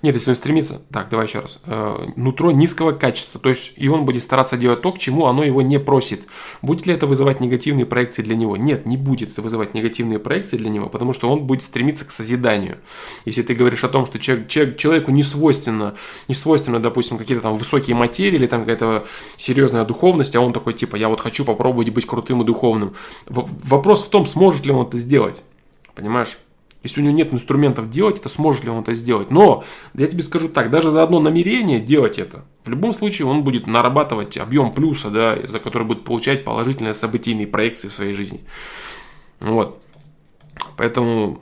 [0.03, 3.87] Нет, если он стремится, так, давай еще раз, э, нутро низкого качества, то есть и
[3.87, 6.23] он будет стараться делать то, к чему оно его не просит.
[6.61, 8.57] Будет ли это вызывать негативные проекции для него?
[8.57, 12.11] Нет, не будет это вызывать негативные проекции для него, потому что он будет стремиться к
[12.11, 12.79] созиданию.
[13.23, 15.95] Если ты говоришь о том, что человек, человек, человеку не свойственно,
[16.27, 19.05] не свойственно, допустим, какие-то там высокие материи или там какая-то
[19.37, 22.93] серьезная духовность, а он такой типа, я вот хочу попробовать быть крутым и духовным.
[23.27, 25.41] Вопрос в том, сможет ли он это сделать.
[25.95, 26.37] Понимаешь?
[26.83, 29.31] Если у него нет инструментов делать это, сможет ли он это сделать.
[29.31, 29.63] Но
[29.93, 33.67] я тебе скажу так, даже за одно намерение делать это, в любом случае он будет
[33.67, 38.41] нарабатывать объем плюса, да, за который будет получать положительные событийные проекции в своей жизни.
[39.39, 39.81] Вот.
[40.77, 41.41] Поэтому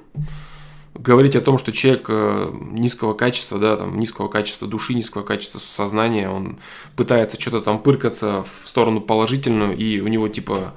[0.93, 5.59] говорить о том, что человек э, низкого качества, да, там, низкого качества души, низкого качества
[5.59, 6.59] сознания, он
[6.95, 10.73] пытается что-то там пыркаться в сторону положительную, и у него типа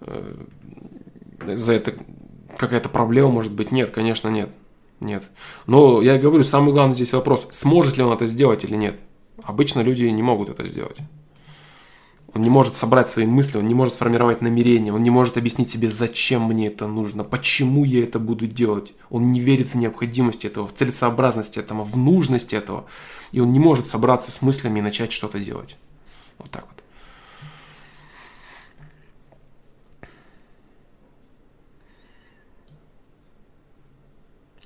[0.00, 0.34] э,
[1.46, 1.94] за это
[2.56, 3.72] какая-то проблема может быть?
[3.72, 4.50] Нет, конечно, нет.
[5.00, 5.24] Нет.
[5.66, 8.98] Но я говорю, самый главный здесь вопрос, сможет ли он это сделать или нет.
[9.42, 10.98] Обычно люди не могут это сделать.
[12.34, 15.70] Он не может собрать свои мысли, он не может сформировать намерение, он не может объяснить
[15.70, 18.92] себе, зачем мне это нужно, почему я это буду делать.
[19.08, 22.86] Он не верит в необходимость этого, в целесообразность этого, в нужность этого.
[23.30, 25.76] И он не может собраться с мыслями и начать что-то делать.
[26.38, 26.73] Вот так вот.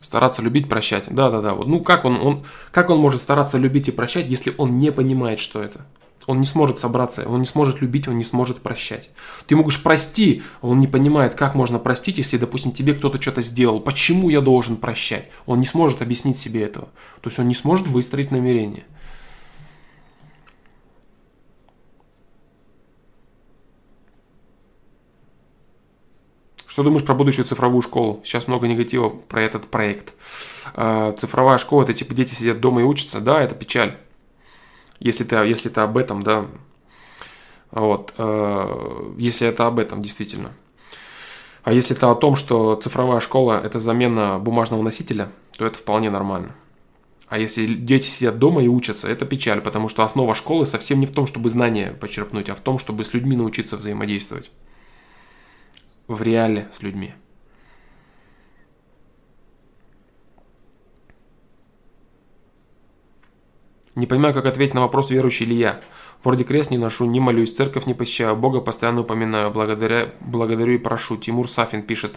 [0.08, 1.04] Стараться любить, прощать.
[1.10, 1.52] Да, да, да.
[1.52, 4.90] Вот, ну как он, он, как он может стараться любить и прощать, если он не
[4.90, 5.84] понимает, что это?
[6.24, 9.10] Он не сможет собраться, он не сможет любить, он не сможет прощать.
[9.46, 13.42] Ты ему говоришь, прости, он не понимает, как можно простить, если, допустим, тебе кто-то что-то
[13.42, 13.80] сделал.
[13.80, 15.28] Почему я должен прощать?
[15.44, 16.88] Он не сможет объяснить себе этого.
[17.20, 18.84] То есть он не сможет выстроить намерение.
[26.68, 28.20] Что думаешь про будущую цифровую школу?
[28.24, 30.12] Сейчас много негатива про этот проект.
[30.74, 33.20] А, цифровая школа, это типа дети сидят дома и учатся.
[33.20, 33.96] Да, это печаль.
[35.00, 36.44] Если ты, если ты об этом, да.
[37.70, 38.12] Вот.
[38.18, 40.52] А, если это об этом, действительно.
[41.64, 46.10] А если это о том, что цифровая школа– это замена бумажного носителя, то это вполне
[46.10, 46.54] нормально.
[47.28, 51.06] А если дети сидят дома и учатся, это печаль, потому что основа школы совсем не
[51.06, 54.50] в том, чтобы знания почерпнуть, а в том, чтобы с людьми научиться взаимодействовать
[56.08, 57.14] в реале с людьми.
[63.94, 65.80] Не понимаю, как ответить на вопрос, верующий ли я.
[66.22, 70.78] Вроде крест не ношу, не молюсь, церковь не посещаю, Бога постоянно упоминаю, благодаря, благодарю и
[70.78, 71.16] прошу.
[71.16, 72.14] Тимур Сафин пишет.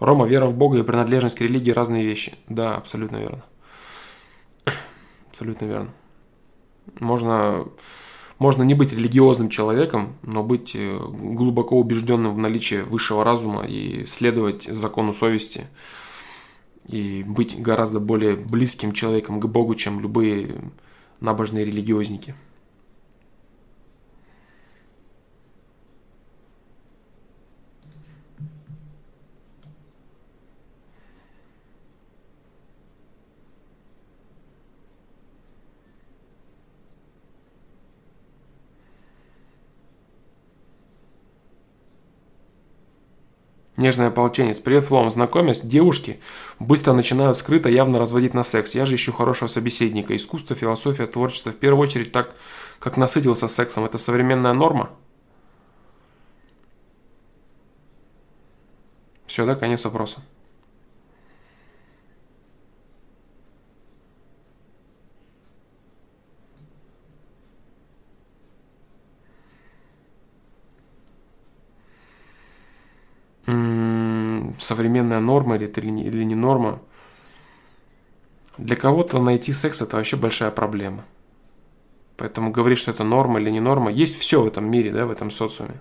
[0.00, 2.34] Рома, вера в Бога и принадлежность к религии– разные вещи.
[2.48, 3.44] Да, абсолютно верно.
[5.30, 5.90] Абсолютно верно.
[6.98, 7.68] Можно
[8.38, 14.06] Можно не быть религиозным человеком, но быть э, глубоко убежденным в наличии высшего разума и
[14.06, 15.66] следовать закону совести.
[16.86, 20.54] И быть гораздо более близким человеком к Богу, чем любые
[21.20, 22.34] набожные религиозники.
[43.78, 44.58] Нежный ополченец.
[44.58, 45.08] Привет, Флом.
[45.08, 46.18] Знакомясь, девушки
[46.58, 48.74] быстро начинают скрыто явно разводить на секс.
[48.74, 50.16] Я же ищу хорошего собеседника.
[50.16, 51.52] Искусство, философия, творчество.
[51.52, 52.34] В первую очередь, так
[52.80, 53.84] как насытился сексом.
[53.84, 54.90] Это современная норма?
[59.28, 60.22] Все, да, конец вопроса.
[74.68, 76.80] Современная норма или это или не, или не норма.
[78.58, 81.04] Для кого-то найти секс это вообще большая проблема.
[82.16, 85.10] Поэтому говорить, что это норма или не норма, есть все в этом мире, да, в
[85.10, 85.80] этом социуме.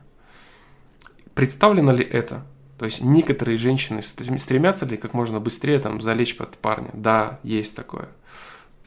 [1.33, 2.45] Представлено ли это?
[2.77, 6.91] То есть некоторые женщины стремятся ли как можно быстрее там залечь под парня?
[6.93, 8.07] Да, есть такое.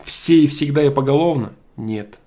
[0.02, 1.52] Все и всегда и поголовно?
[1.76, 2.18] Нет.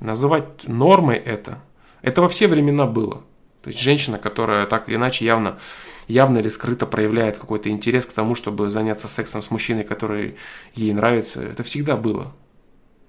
[0.00, 1.62] Называть нормой это,
[2.02, 3.22] это во все времена было.
[3.62, 5.58] То есть женщина, которая так или иначе явно
[6.06, 10.36] явно или скрыто проявляет какой-то интерес к тому, чтобы заняться сексом с мужчиной, который
[10.74, 11.42] ей нравится.
[11.42, 12.34] Это всегда было.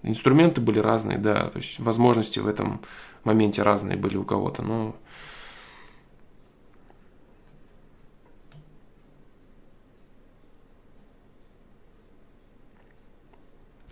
[0.03, 2.81] Инструменты были разные, да, то есть возможности в этом
[3.23, 4.95] моменте разные были у кого-то, но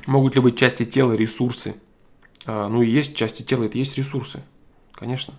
[0.06, 1.76] Могут ли быть части тела ресурсы?
[2.46, 4.42] А, ну и есть части тела, это есть ресурсы,
[4.94, 5.34] конечно.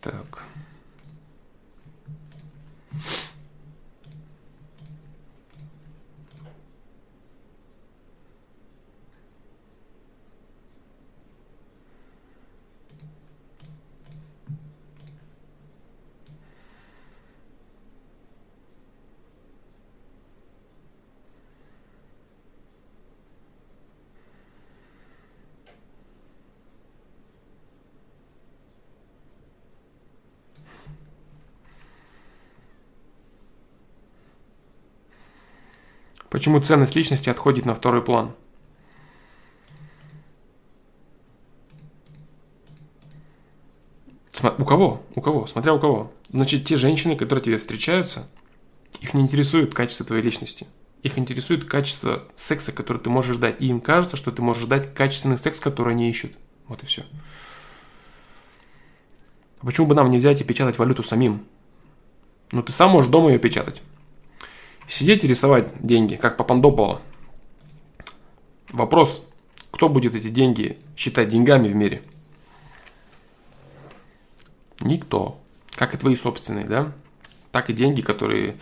[0.00, 0.44] Так.
[36.38, 38.32] Почему ценность личности отходит на второй план?
[44.56, 45.02] У кого?
[45.16, 45.48] У кого?
[45.48, 46.12] Смотря у кого.
[46.32, 48.30] Значит, те женщины, которые тебе встречаются,
[49.00, 50.68] их не интересует качество твоей личности.
[51.02, 53.60] Их интересует качество секса, который ты можешь дать.
[53.60, 56.30] И им кажется, что ты можешь дать качественный секс, который они ищут.
[56.68, 57.02] Вот и все.
[59.58, 61.44] А почему бы нам не взять и печатать валюту самим?
[62.52, 63.82] Ну, ты сам можешь дома ее печатать.
[64.88, 67.02] Сидеть и рисовать деньги, как Папандопола.
[68.70, 69.22] Вопрос,
[69.70, 72.02] кто будет эти деньги считать деньгами в мире?
[74.80, 75.38] Никто.
[75.72, 76.92] Как и твои собственные, да?
[77.52, 78.56] Так и деньги, которые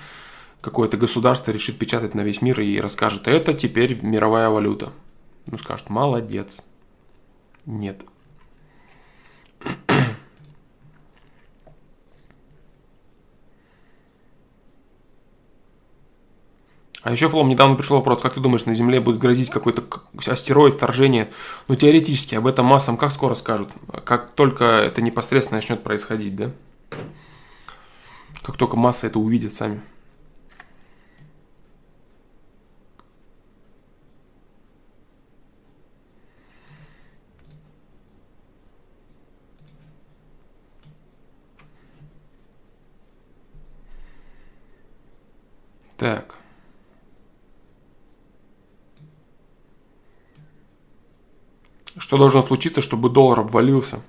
[0.61, 4.93] какое-то государство решит печатать на весь мир и расскажет, это теперь мировая валюта.
[5.47, 6.59] Ну, скажет, молодец.
[7.66, 8.01] Нет.
[17.07, 19.84] А еще, Флом, недавно пришел вопрос, как ты думаешь, на Земле будет грозить какой-то
[20.26, 21.30] астероид, вторжение?
[21.68, 23.68] Ну, теоретически, об этом массам как скоро скажут?
[24.04, 26.50] Как только это непосредственно начнет происходить, да?
[28.42, 29.82] Как только масса это увидит сами.
[45.96, 46.34] Так.
[52.07, 54.00] Что должно случиться, чтобы доллар обвалился?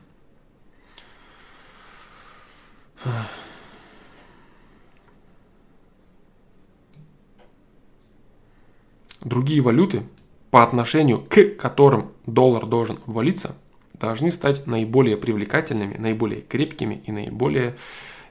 [9.21, 10.03] Другие валюты,
[10.51, 13.55] по отношению к которым доллар должен обвалиться,
[13.93, 17.77] должны стать наиболее привлекательными, наиболее крепкими и наиболее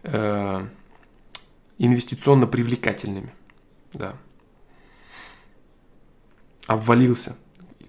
[0.04, 0.64] э,
[1.78, 3.34] инвестиционно привлекательными.
[3.94, 4.14] Да.
[6.68, 7.34] Обвалился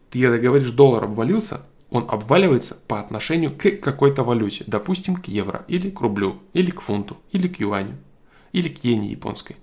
[0.09, 5.63] ты когда говоришь доллар обвалился, он обваливается по отношению к какой-то валюте, допустим, к евро,
[5.67, 7.97] или к рублю, или к фунту, или к юаню.
[8.51, 9.55] или к иене японской.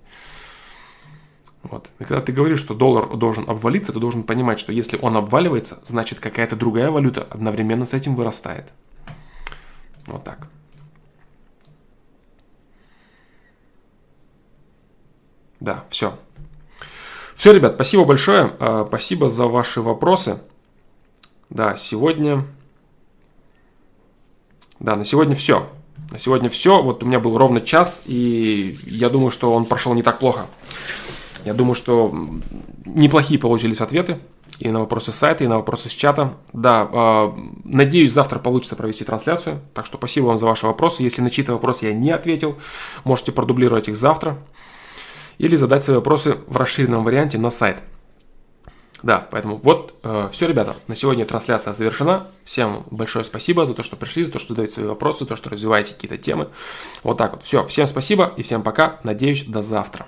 [1.63, 1.89] Вот.
[1.99, 5.79] И когда ты говоришь, что доллар должен обвалиться, ты должен понимать, что если он обваливается,
[5.85, 8.67] значит какая-то другая валюта одновременно с этим вырастает.
[10.05, 10.47] Вот так.
[15.59, 16.19] Да, все.
[17.35, 18.53] Все, ребят, спасибо большое.
[18.59, 20.39] А, спасибо за ваши вопросы.
[21.49, 22.45] Да, сегодня...
[24.79, 25.69] Да, на сегодня все.
[26.11, 26.81] На сегодня все.
[26.81, 30.47] Вот у меня был ровно час, и я думаю, что он прошел не так плохо.
[31.43, 32.13] Я думаю, что
[32.85, 34.19] неплохие получились ответы
[34.59, 36.35] и на вопросы сайта, и на вопросы с чата.
[36.53, 37.31] Да, э,
[37.63, 39.61] надеюсь, завтра получится провести трансляцию.
[39.73, 41.03] Так что спасибо вам за ваши вопросы.
[41.03, 42.55] Если на чьи-то вопросы я не ответил,
[43.03, 44.37] можете продублировать их завтра.
[45.37, 47.77] Или задать свои вопросы в расширенном варианте на сайт.
[49.03, 50.75] Да, поэтому вот э, все, ребята.
[50.87, 52.25] На сегодня трансляция завершена.
[52.43, 55.35] Всем большое спасибо за то, что пришли, за то, что задаете свои вопросы, за то,
[55.35, 56.47] что развиваете какие-то темы.
[57.03, 57.43] Вот так вот.
[57.43, 58.99] Все, всем спасибо и всем пока.
[59.03, 60.07] Надеюсь, до завтра.